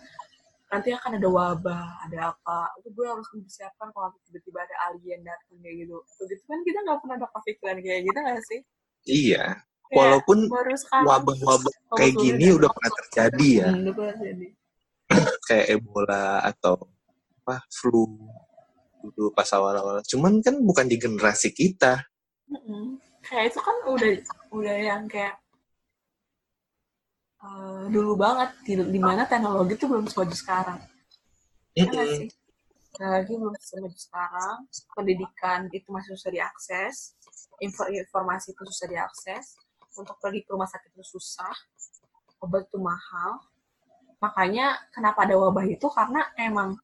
[0.71, 5.59] nanti akan ada wabah ada apa itu gue harus mempersiapkan kalau tiba-tiba ada alien datang
[5.59, 8.61] kayak gitu begitu kan kita nggak pernah ada kepikiran kayak gitu nggak sih
[9.01, 9.45] Iya.
[9.91, 10.39] Kayak Walaupun
[11.03, 12.75] wabah-wabah kayak gini udah udah masuk.
[12.79, 13.67] pernah terjadi ya.
[13.67, 14.47] Hmm, udah pernah terjadi.
[15.51, 16.75] Kayak Ebola atau
[17.43, 18.07] apa flu
[19.03, 19.99] dulu pas awal-awal.
[20.07, 22.07] Cuman kan bukan di generasi kita.
[22.47, 22.99] Mm-mm.
[23.21, 24.11] kayak itu kan udah
[24.51, 25.39] udah yang kayak
[27.39, 30.79] eh, dulu banget di, di mana teknologi tuh belum semaju sekarang
[31.71, 32.11] ya Mm-mm.
[32.11, 32.27] sih
[32.91, 34.57] teknologi belum semaju sekarang
[34.91, 36.95] pendidikan itu masih susah diakses
[37.63, 39.45] info informasi itu susah diakses
[39.99, 41.53] untuk pergi ke rumah sakit itu susah
[42.41, 43.31] obat itu mahal.
[44.21, 45.87] Makanya kenapa ada wabah itu?
[45.89, 46.77] Karena emang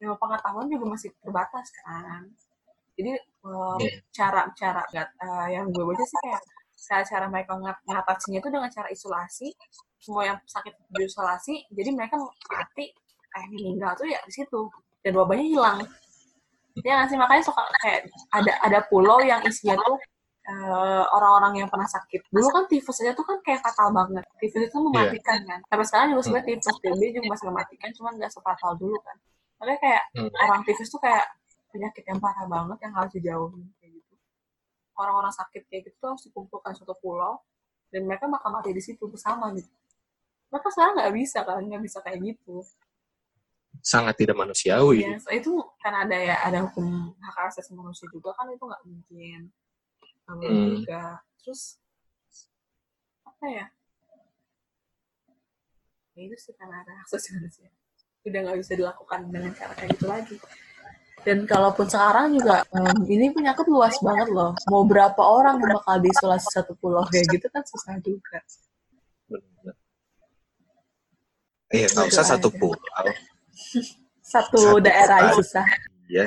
[0.00, 2.22] memang pengetahuan juga masih terbatas kan.
[2.96, 3.90] Jadi eh, Iya.
[4.12, 6.42] cara-cara eh, yang gue baca sih kayak
[6.88, 9.48] cara-cara mereka ngat- ngatasinya itu dengan cara isolasi.
[10.00, 12.16] Semua yang sakit diisolasi jadi mereka
[12.48, 12.86] mati
[13.30, 14.60] eh meninggal tuh ya di situ.
[15.04, 15.78] Dan wabahnya hilang.
[16.86, 17.18] Ya nggak sih?
[17.20, 18.00] Makanya suka kayak
[18.32, 19.96] ada ada pulau yang isinya tuh
[20.50, 22.26] eh, orang-orang yang pernah sakit.
[22.34, 24.24] Dulu kan tifus aja tuh kan kayak fatal banget.
[24.42, 25.60] Tifus itu mematikan kan.
[25.70, 29.16] Sampai sekarang juga sebenarnya tifus TB juga masih mematikan cuman nggak sefatal dulu kan.
[29.62, 30.30] Makanya kayak Hmm.
[30.44, 31.24] orang tifus tuh kayak
[31.70, 34.14] penyakit yang parah banget yang harus dijauhin kayak gitu.
[34.98, 37.38] Orang-orang sakit kayak gitu tuh harus dikumpulkan suatu pulau
[37.90, 39.70] dan mereka bakal mati di situ bersama gitu.
[40.50, 42.64] Mereka sekarang nggak bisa kan nggak bisa kayak gitu.
[43.80, 45.06] Sangat tidak manusiawi.
[45.06, 48.82] ya so, itu kan ada ya ada hukum hak asasi manusia juga kan itu nggak
[48.84, 49.40] mungkin
[50.36, 50.74] boleh Hmm.
[50.78, 51.02] juga.
[51.40, 51.62] Terus
[53.24, 53.66] apa ya?
[56.14, 57.68] Ya itu sih ada hak asasi manusia.
[58.26, 60.36] Udah nggak bisa dilakukan dengan cara kayak gitu lagi.
[61.20, 64.56] Dan kalaupun sekarang juga em, ini penyakit luas banget loh.
[64.72, 68.40] Mau berapa orang yang bakal diisolasi satu pulau kayak gitu kan susah juga.
[71.70, 72.80] Iya, nggak usah satu pulau.
[74.32, 75.62] satu, Satu daerah susah.
[76.08, 76.26] Iya.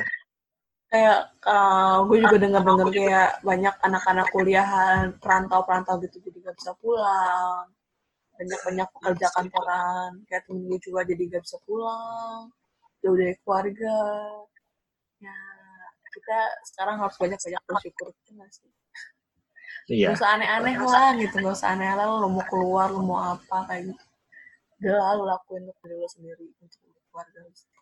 [0.94, 7.66] Kayak uh, gue juga dengar-dengar kayak banyak anak-anak kuliahan perantau-perantau gitu jadi gak bisa pulang.
[8.38, 12.46] Banyak-banyak pekerja kantoran kayak temen gue juga jadi gak bisa pulang.
[13.02, 13.98] Jauh dari keluarga.
[15.18, 15.38] Ya
[16.14, 16.38] kita
[16.70, 18.70] sekarang harus banyak-banyak bersyukur gitu nggak sih?
[19.90, 20.14] Iya.
[20.14, 23.66] Gak usah aneh-aneh lah gitu gak usah aneh lah lo mau keluar lo mau apa
[23.66, 24.04] kayak gitu.
[24.78, 26.78] Udah lah lo lakuin untuk diri lo sendiri untuk
[27.10, 27.73] keluarga lo sendiri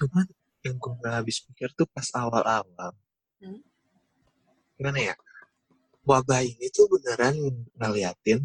[0.00, 0.26] Cuman
[0.64, 2.92] yang gue nggak habis pikir tuh pas awal-awal.
[3.44, 3.60] Hmm.
[4.80, 5.14] Gimana ya?
[6.08, 7.36] Wabah ini tuh beneran
[7.76, 8.40] ngeliatin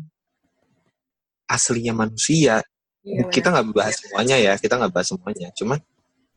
[1.47, 2.59] aslinya manusia.
[3.05, 5.47] Iya, kita nggak bahas semuanya ya, kita nggak bahas semuanya.
[5.55, 5.79] Cuman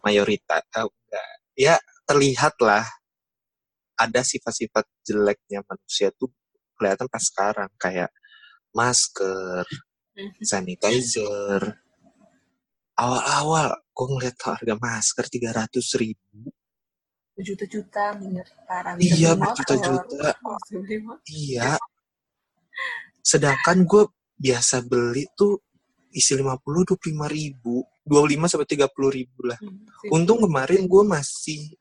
[0.04, 1.74] mayoritas, eh, ya
[2.06, 2.86] terlihat lah
[3.98, 6.30] ada sifat-sifat jeleknya manusia tuh
[6.78, 8.14] kelihatan pas sekarang kayak
[8.70, 9.66] masker,
[10.18, 10.34] Hmm.
[10.42, 11.78] sanitizer.
[12.98, 16.54] Awal-awal gue ngeliat harga masker 300 ribu.
[17.38, 20.34] berjuta-juta bener parah Iya, berjuta-juta.
[20.42, 20.82] motor.
[21.30, 21.78] Iya.
[23.22, 25.62] Sedangkan gue biasa beli tuh
[26.10, 27.86] isi 50 25 ribu.
[28.02, 28.90] 25 sampai 30
[29.22, 29.58] ribu lah.
[29.62, 29.86] Hmm.
[30.10, 31.78] Untung kemarin gue masih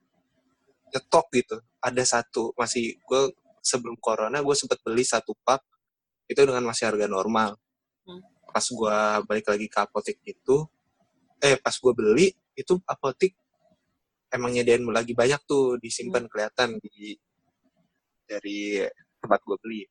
[0.93, 1.57] nyetok gitu.
[1.81, 3.33] Ada satu, masih gue
[3.65, 5.59] sebelum corona gue sempet beli satu pak
[6.29, 7.57] itu dengan masih harga normal.
[8.05, 8.21] Hmm.
[8.45, 10.69] Pas gue balik lagi ke apotek itu,
[11.43, 12.27] eh pas gue beli
[12.57, 13.37] itu apotek
[14.33, 17.15] emang nyediain lagi banyak tuh disimpan kelihatan di
[18.27, 18.83] dari
[19.23, 19.81] tempat gue beli.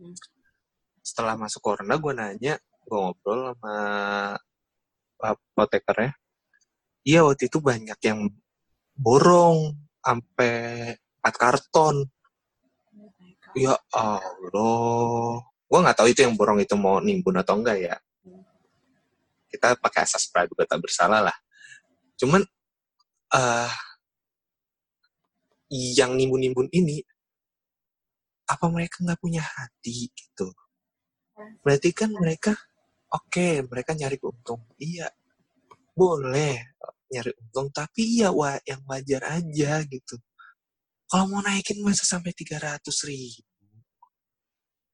[0.00, 0.16] Hmm.
[1.04, 3.76] Setelah masuk corona gue nanya, gue ngobrol sama
[5.20, 6.16] apotekernya.
[7.04, 8.28] Iya waktu itu banyak yang
[8.96, 11.96] borong sampai 4 karton.
[12.04, 13.12] Oh.
[13.56, 15.44] Ya Allah.
[15.68, 17.96] Gue nggak tahu itu yang borong itu mau nimbun atau enggak ya.
[19.48, 21.36] Kita pakai asas praduga tak bersalah lah.
[22.20, 22.44] Cuman
[23.34, 23.72] eh
[25.68, 27.04] yang nimbun-nimbun ini
[28.48, 30.48] apa mereka nggak punya hati gitu?
[31.60, 32.56] Berarti kan mereka
[33.12, 34.64] oke mereka nyari untung.
[34.80, 35.08] Iya
[35.98, 36.78] boleh
[37.10, 40.16] nyari untung tapi ya wa yang wajar aja gitu.
[41.08, 43.48] Kalau mau naikin masa sampai 300 ribu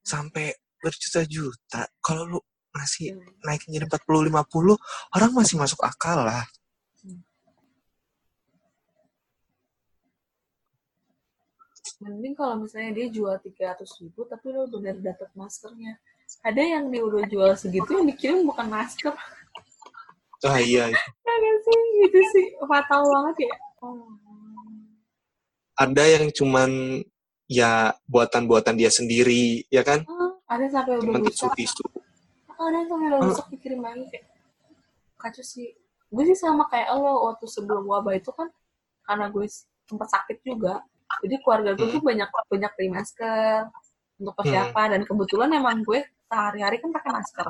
[0.05, 1.89] sampai berjuta-juta.
[1.99, 2.41] Kalau lu
[2.75, 3.23] masih Hmm.
[3.47, 4.75] naikin jadi 40-50,
[5.15, 6.43] orang masih masuk akal lah.
[12.03, 15.97] Mending kalau misalnya dia jual 300 ribu tapi lo bener dapet maskernya.
[16.43, 19.15] Ada yang dia udah jual segitu yang dikirim bukan masker.
[20.45, 20.91] Ah iya,
[21.27, 21.79] Ya nggak sih?
[22.05, 22.47] Gitu sih.
[22.69, 23.55] Fatal banget ya.
[23.81, 24.09] Oh.
[25.75, 27.03] ada yang cuman
[27.51, 30.07] ya buatan-buatan dia sendiri, ya kan?
[30.07, 31.83] Ah, ada sampai udah tisu-tisu.
[32.57, 34.25] Kadang sampai lo besok dikirim lagi kayak
[35.17, 35.69] kacau sih.
[36.09, 38.49] Gue sih sama kayak lo waktu sebelum wabah itu kan
[39.05, 39.45] karena gue
[39.85, 40.81] sempat sakit juga
[41.21, 43.71] jadi keluarga gue tuh banyak banyak beli masker.
[44.15, 46.01] Untuk persiapan dan kebetulan emang gue
[46.31, 47.49] sehari-hari kan pakai masker.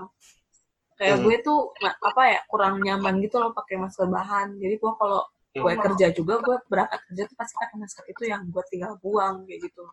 [0.95, 1.25] Kayak Hmm.
[1.27, 1.61] gue tuh
[2.01, 4.57] apa ya kurang nyaman gitu loh pakai masker bahan.
[4.57, 5.21] Jadi gue kalau
[5.55, 5.83] gue Hmm.
[5.85, 9.61] kerja juga gue berangkat kerja tuh pasti pakai masker itu yang gue tinggal buang kayak
[9.69, 9.85] gitu.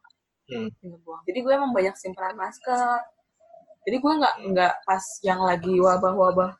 [0.51, 0.67] Hmm.
[0.79, 1.21] tinggal buang.
[1.27, 2.97] Jadi gue emang banyak simpanan masker
[3.81, 6.51] jadi gue nggak nggak pas yang lagi wabah-wabah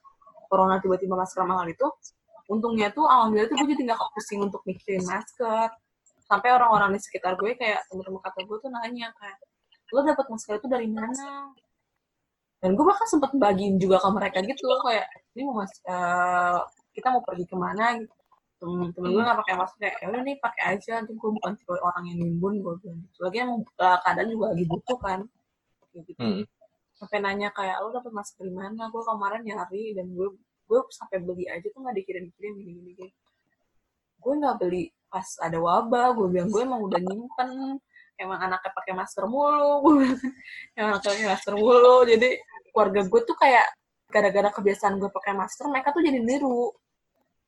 [0.49, 1.87] corona tiba-tiba masker mahal itu
[2.51, 5.71] untungnya tuh alhamdulillah tuh gue jadi nggak pusing untuk mikirin masker.
[6.27, 9.37] Sampai orang-orang di sekitar gue kayak temen-temen kata gue tuh nanya kayak
[9.91, 11.51] lo dapet masker itu dari mana?
[12.59, 16.59] Dan gue bahkan sempet bagiin juga ke mereka gitu kayak ini mau mas eh,
[16.91, 18.13] kita mau pergi ke mana gitu
[18.61, 21.51] temen, temen gue nggak pakai masker kayak ya udah nih pakai aja nanti gue bukan
[21.57, 23.17] tipe orang yang nimbun gue bilang gitu.
[23.23, 25.19] Lagi emang eh, keadaan juga lagi butuh kan.
[25.91, 26.19] Gitu.
[26.19, 26.43] Hmm.
[27.01, 28.93] Sampai nanya kayak lo dapet masker di mana?
[28.93, 30.37] Gue kemarin nyari dan gue
[30.69, 32.71] gue sampai beli aja tuh nggak dikirim kirim gini.
[32.77, 33.09] Gini gini
[34.21, 37.49] gue nggak beli pas ada wabah gue bilang gue emang udah nyimpen.
[38.15, 40.21] Emang anaknya pakai masker mulu gue bilang.
[40.77, 41.95] Emang anaknya pakai masker mulu.
[42.05, 42.29] Jadi
[42.69, 43.65] keluarga gue tuh kayak
[44.13, 46.69] gara-gara kebiasaan gue pakai masker mereka tuh jadi niru.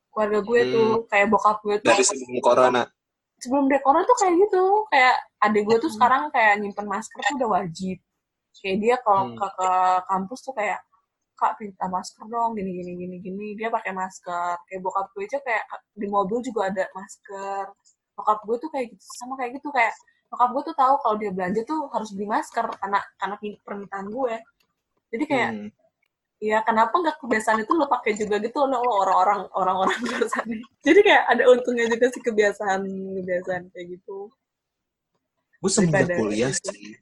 [0.09, 0.73] Keluarga gue Hmm.
[0.73, 2.83] tuh kayak bokap gue tuh Dari sebelum corona.
[3.37, 4.63] sebelum dekor tuh kayak gitu.
[4.89, 5.97] Kayak adik gue tuh Hmm.
[6.01, 7.97] sekarang kayak nyimpen masker tuh udah wajib
[8.61, 9.37] kayak dia kalau Hmm.
[9.39, 9.69] ke, ke
[10.09, 10.79] kampus tuh kayak
[11.33, 13.47] kak minta masker dong gini gini gini gini.
[13.57, 14.55] Dia pakai masker.
[14.69, 15.63] Kayak bokap gue aja kayak
[15.97, 17.63] di mobil juga ada masker.
[18.13, 19.93] Bokap gue tuh kayak gitu sama kayak gitu kayak
[20.29, 23.35] bokap gue tuh tahu kalau dia belanja tuh harus beli masker karena karena
[23.65, 24.35] permintaan gue.
[25.13, 25.69] Jadi kayak Hmm.
[26.43, 29.95] ya kenapa nggak kebiasaan itu lo pakai juga gitu lo orang-orang orang-orang
[30.33, 30.53] sana?
[30.85, 32.81] Jadi kayak ada untungnya juga sih kebiasaan
[33.19, 34.29] kebiasaan kayak gitu.
[35.59, 36.93] Gue semenjak kuliah sih.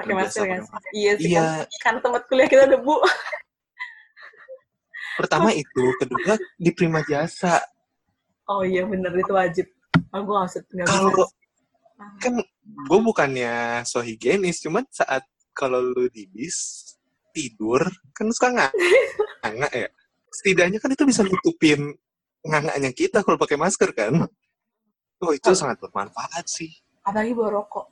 [0.00, 0.60] Pakai masker kan
[0.92, 1.64] iya sih Iya.
[1.78, 2.96] kan tempat kuliah kita debu
[5.10, 7.60] Pertama itu, kedua di Prima Jasa.
[8.46, 9.66] oh iya bener itu wajib
[10.10, 11.26] oh, gue nggak nggak bisa Kalau
[12.16, 12.32] kan
[12.64, 15.22] gue bukannya so higienis, cuman saat
[15.52, 16.88] kalau lu di bis
[17.30, 18.72] tidur kan suka nggak
[19.44, 19.88] nganga ya.
[20.30, 21.92] Setidaknya kan itu bisa nutupin
[22.40, 24.24] ngangaknya kita kalau pakai masker kan.
[25.20, 25.54] Oh itu Oh.
[25.54, 26.72] sangat bermanfaat sih.
[27.00, 27.86] apalagi bawa rokok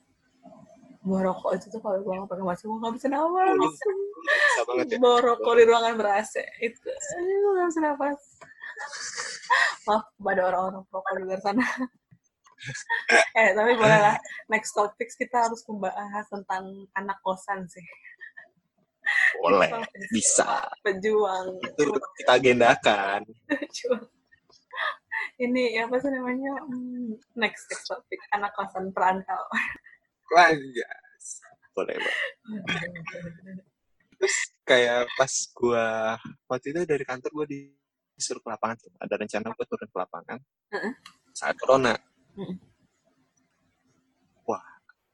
[0.99, 3.55] bawa rokok itu tuh kalau gue nggak pakai masker gue nggak bisa nafas.
[3.55, 4.97] Lu bisa banget ya.
[4.99, 6.89] bawa rokok di ruangan ber AC itu.
[7.15, 8.19] Gue nggak bisa nafas.
[9.87, 11.65] Maaf pada orang-orang perokok di luar sana.
[13.39, 14.15] Eh tapi boleh lah.
[14.51, 16.67] Next topics kita harus membahas tentang
[16.99, 17.87] anak kosan sih.
[19.39, 19.71] Boleh,
[20.13, 20.69] bisa.
[20.85, 21.57] pejuang.
[21.63, 23.23] Itu kita agendakan.
[23.47, 24.03] pejuang.
[25.39, 26.59] Ini apa sih namanya?
[26.67, 29.39] Hmm, next next topik anak kosan perantau
[30.35, 31.25] Lanjas.
[31.73, 32.27] Boleh, boleh.
[34.19, 34.35] Terus
[34.67, 36.17] kayak pas gua
[36.51, 38.91] waktu itu dari kantor gua disuruh ke lapangan tuh.
[38.99, 40.39] Ada rencana gua turun ke lapangan
[40.75, 40.93] Heeh.
[41.33, 41.95] saat corona.
[42.35, 42.55] Heeh.
[44.43, 44.65] Wah,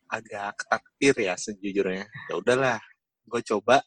[0.09, 2.07] agak ketakdir ya sejujurnya.
[2.31, 2.79] Ya udahlah,
[3.27, 3.83] gue coba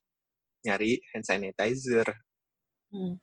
[0.61, 2.05] nyari hand sanitizer
[2.89, 3.21] Hmm.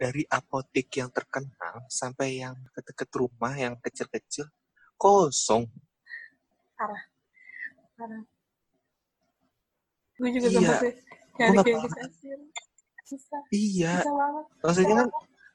[0.00, 4.48] dari apotek yang terkenal sampai yang deket-deket rumah yang kecil-kecil
[4.96, 5.68] kosong.
[6.78, 7.02] Parah.
[10.18, 10.58] Gue juga Iya.
[10.58, 10.94] sempet sih.
[11.38, 11.98] Nyari kayak gitu
[13.08, 14.44] susah Iya, susah banget.
[14.62, 15.08] Maksudnya kan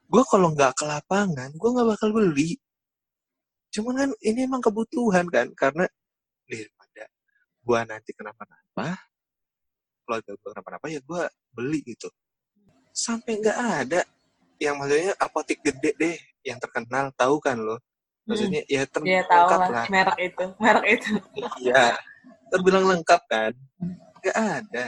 [0.03, 2.51] gue kalau nggak ke lapangan gue nggak bakal beli.
[3.73, 5.85] Cuman kan ini emang kebutuhan kan karena
[6.45, 7.03] daripada
[7.63, 8.99] gue nanti kenapa-napa
[10.03, 11.21] keluarga gue kenapa-napa ya gue
[11.55, 12.09] beli gitu.
[12.91, 14.01] Sampai nggak ada.
[14.61, 17.79] Yang maksudnya apotek gede deh yang terkenal tahu kan lo
[18.23, 19.03] maksudnya ya Hmm.
[19.03, 19.69] Iya tahu terlengkap lah.
[19.83, 19.85] lah.
[19.91, 21.11] Merek itu merek itu.
[21.63, 21.85] Iya.
[22.51, 23.51] Terbilang lengkap kan?
[24.23, 24.85] Nggak ada.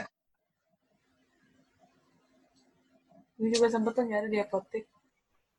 [3.35, 4.85] Gue juga sempet tuh nyari di apotek.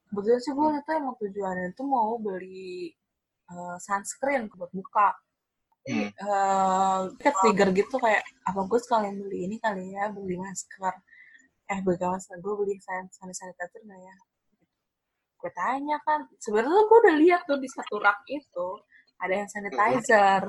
[0.09, 1.67] Kebetulan sih gue itu emang tujuannya.
[1.77, 2.89] Itu mau beli
[3.47, 5.15] eh, sunscreen buat muka
[5.87, 6.03] Hmm.
[6.03, 10.95] eh kayak trigger gitu kayak apa gue sekalian beli ini kali ya beli masker.
[11.71, 14.15] Eh beli masker gue beli san sanitizer nggak ya
[15.37, 18.69] gue tanya kan sebenarnya gue udah lihat tuh di satu rak itu
[19.21, 20.43] ada yang sanitizer.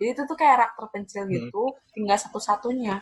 [0.00, 1.62] Jadi itu tuh kayak rak terpencil gitu
[1.92, 2.96] tinggal satu-satunya.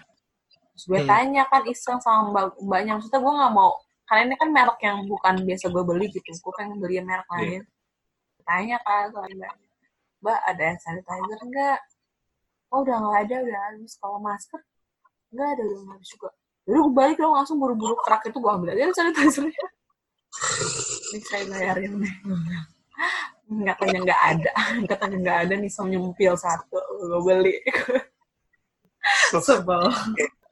[0.75, 1.09] Terus gue Hmm.
[1.09, 2.93] tanya kan iseng sama mbak mbaknya.
[2.99, 3.73] Maksudnya gue nggak mau
[4.11, 6.31] karena ini kan merek yang bukan biasa gue beli gitu.
[6.43, 7.35] Gue pengen beli yang merek Iya.
[7.39, 7.63] lain.
[8.45, 9.51] Tanya kan sama mbaknya
[10.21, 11.79] mbak ada hand sanitizer enggak
[12.71, 13.93] oh udah nggak ada udah habis.
[13.97, 14.61] Kalau masker
[15.33, 15.63] nggak ada.
[15.63, 16.29] Udah habis juga.
[16.69, 17.95] Jadi gue balik dong langsung buru-buru.
[18.05, 19.65] Kerak itu gue ambil aja sanitizernya
[21.11, 21.93] ini saya bayarin.
[23.51, 24.53] Nggak tanya nggak ada.
[24.87, 26.79] Katanya nggak ada nih sama nyempil satu.
[26.79, 27.55] Gue beli.
[29.35, 29.91] Sebel.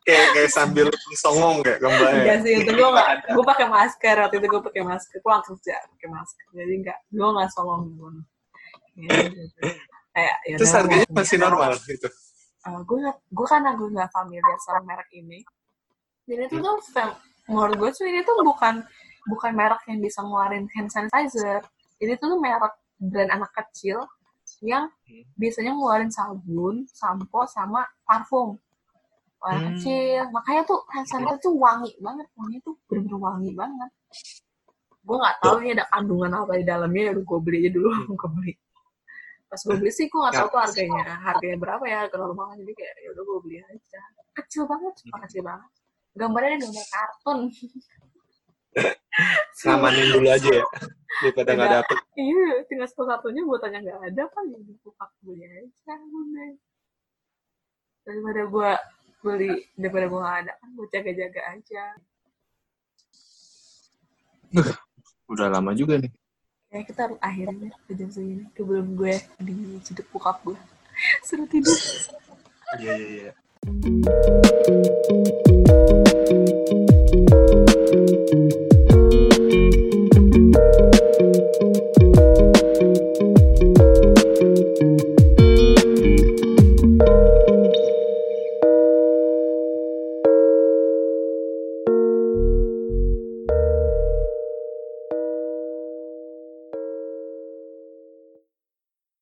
[0.08, 0.86] Kayak kayak sambil
[1.20, 2.24] songong kayak gambarnya.
[2.24, 5.60] Enggak sih, itu gue gak, gue pakai masker, waktu itu gue pakai masker, gue langsung
[5.60, 7.82] kerja pakai masker, jadi enggak, gue gak songong.
[7.92, 8.10] Gue.
[9.04, 9.68] Gitu.
[10.16, 12.08] Kayak, ya Terus harganya masih normal gitu.
[12.64, 15.44] Uh, gue gue karena gue gak familiar sama merek ini,
[16.24, 18.80] jadi itu tuh, fam- menurut gue tuh ini tuh bukan
[19.28, 21.60] bukan merek yang bisa ngeluarin hand sanitizer,
[22.00, 24.02] ini tuh merek brand anak kecil
[24.64, 25.24] yang Hmm.
[25.36, 28.56] biasanya ngeluarin sabun, sampo, sama parfum.
[29.38, 29.68] Warna Hmm.
[29.78, 30.22] kecil.
[30.34, 32.26] Makanya tuh hand sanitizer tuh wangi banget.
[32.34, 33.90] Wangi tuh bener-bener wangi banget.
[35.06, 37.02] Gue nggak tahu ini ada kandungan apa di dalamnya.
[37.06, 37.88] Ya udah gue beli aja dulu.
[38.20, 38.52] gue beli.
[39.48, 41.04] Pas gue beli sih gue nggak tahu tuh harganya.
[41.22, 41.96] Harganya berapa ya.
[42.04, 42.48] Harga normal.
[42.58, 44.00] Jadi kayak ya udah gue beli aja.
[44.36, 44.92] Kecil banget.
[45.06, 45.70] Cuma kecil banget.
[46.18, 47.38] Gambarnya ada gambar kartun.
[49.64, 50.64] Ngamanin dulu aja ya.
[51.18, 51.78] Daripada nggak Ada.
[51.82, 51.98] dapet.
[52.14, 56.52] Iya, tinggal satu-satunya gue tanya nggak ada apa ya gue pakai beli aja udah.
[58.06, 58.70] Daripada gue
[59.18, 61.84] beli, daripada gue nggak ada kan gue jaga-jaga aja.
[65.26, 66.12] Udah lama juga nih.
[66.68, 70.58] Ya kita harus akhirnya ke jam segini sebelum gue diciduk bokap gue.
[71.26, 71.74] Suruh tidur.
[72.78, 73.32] Iya, iya, iya.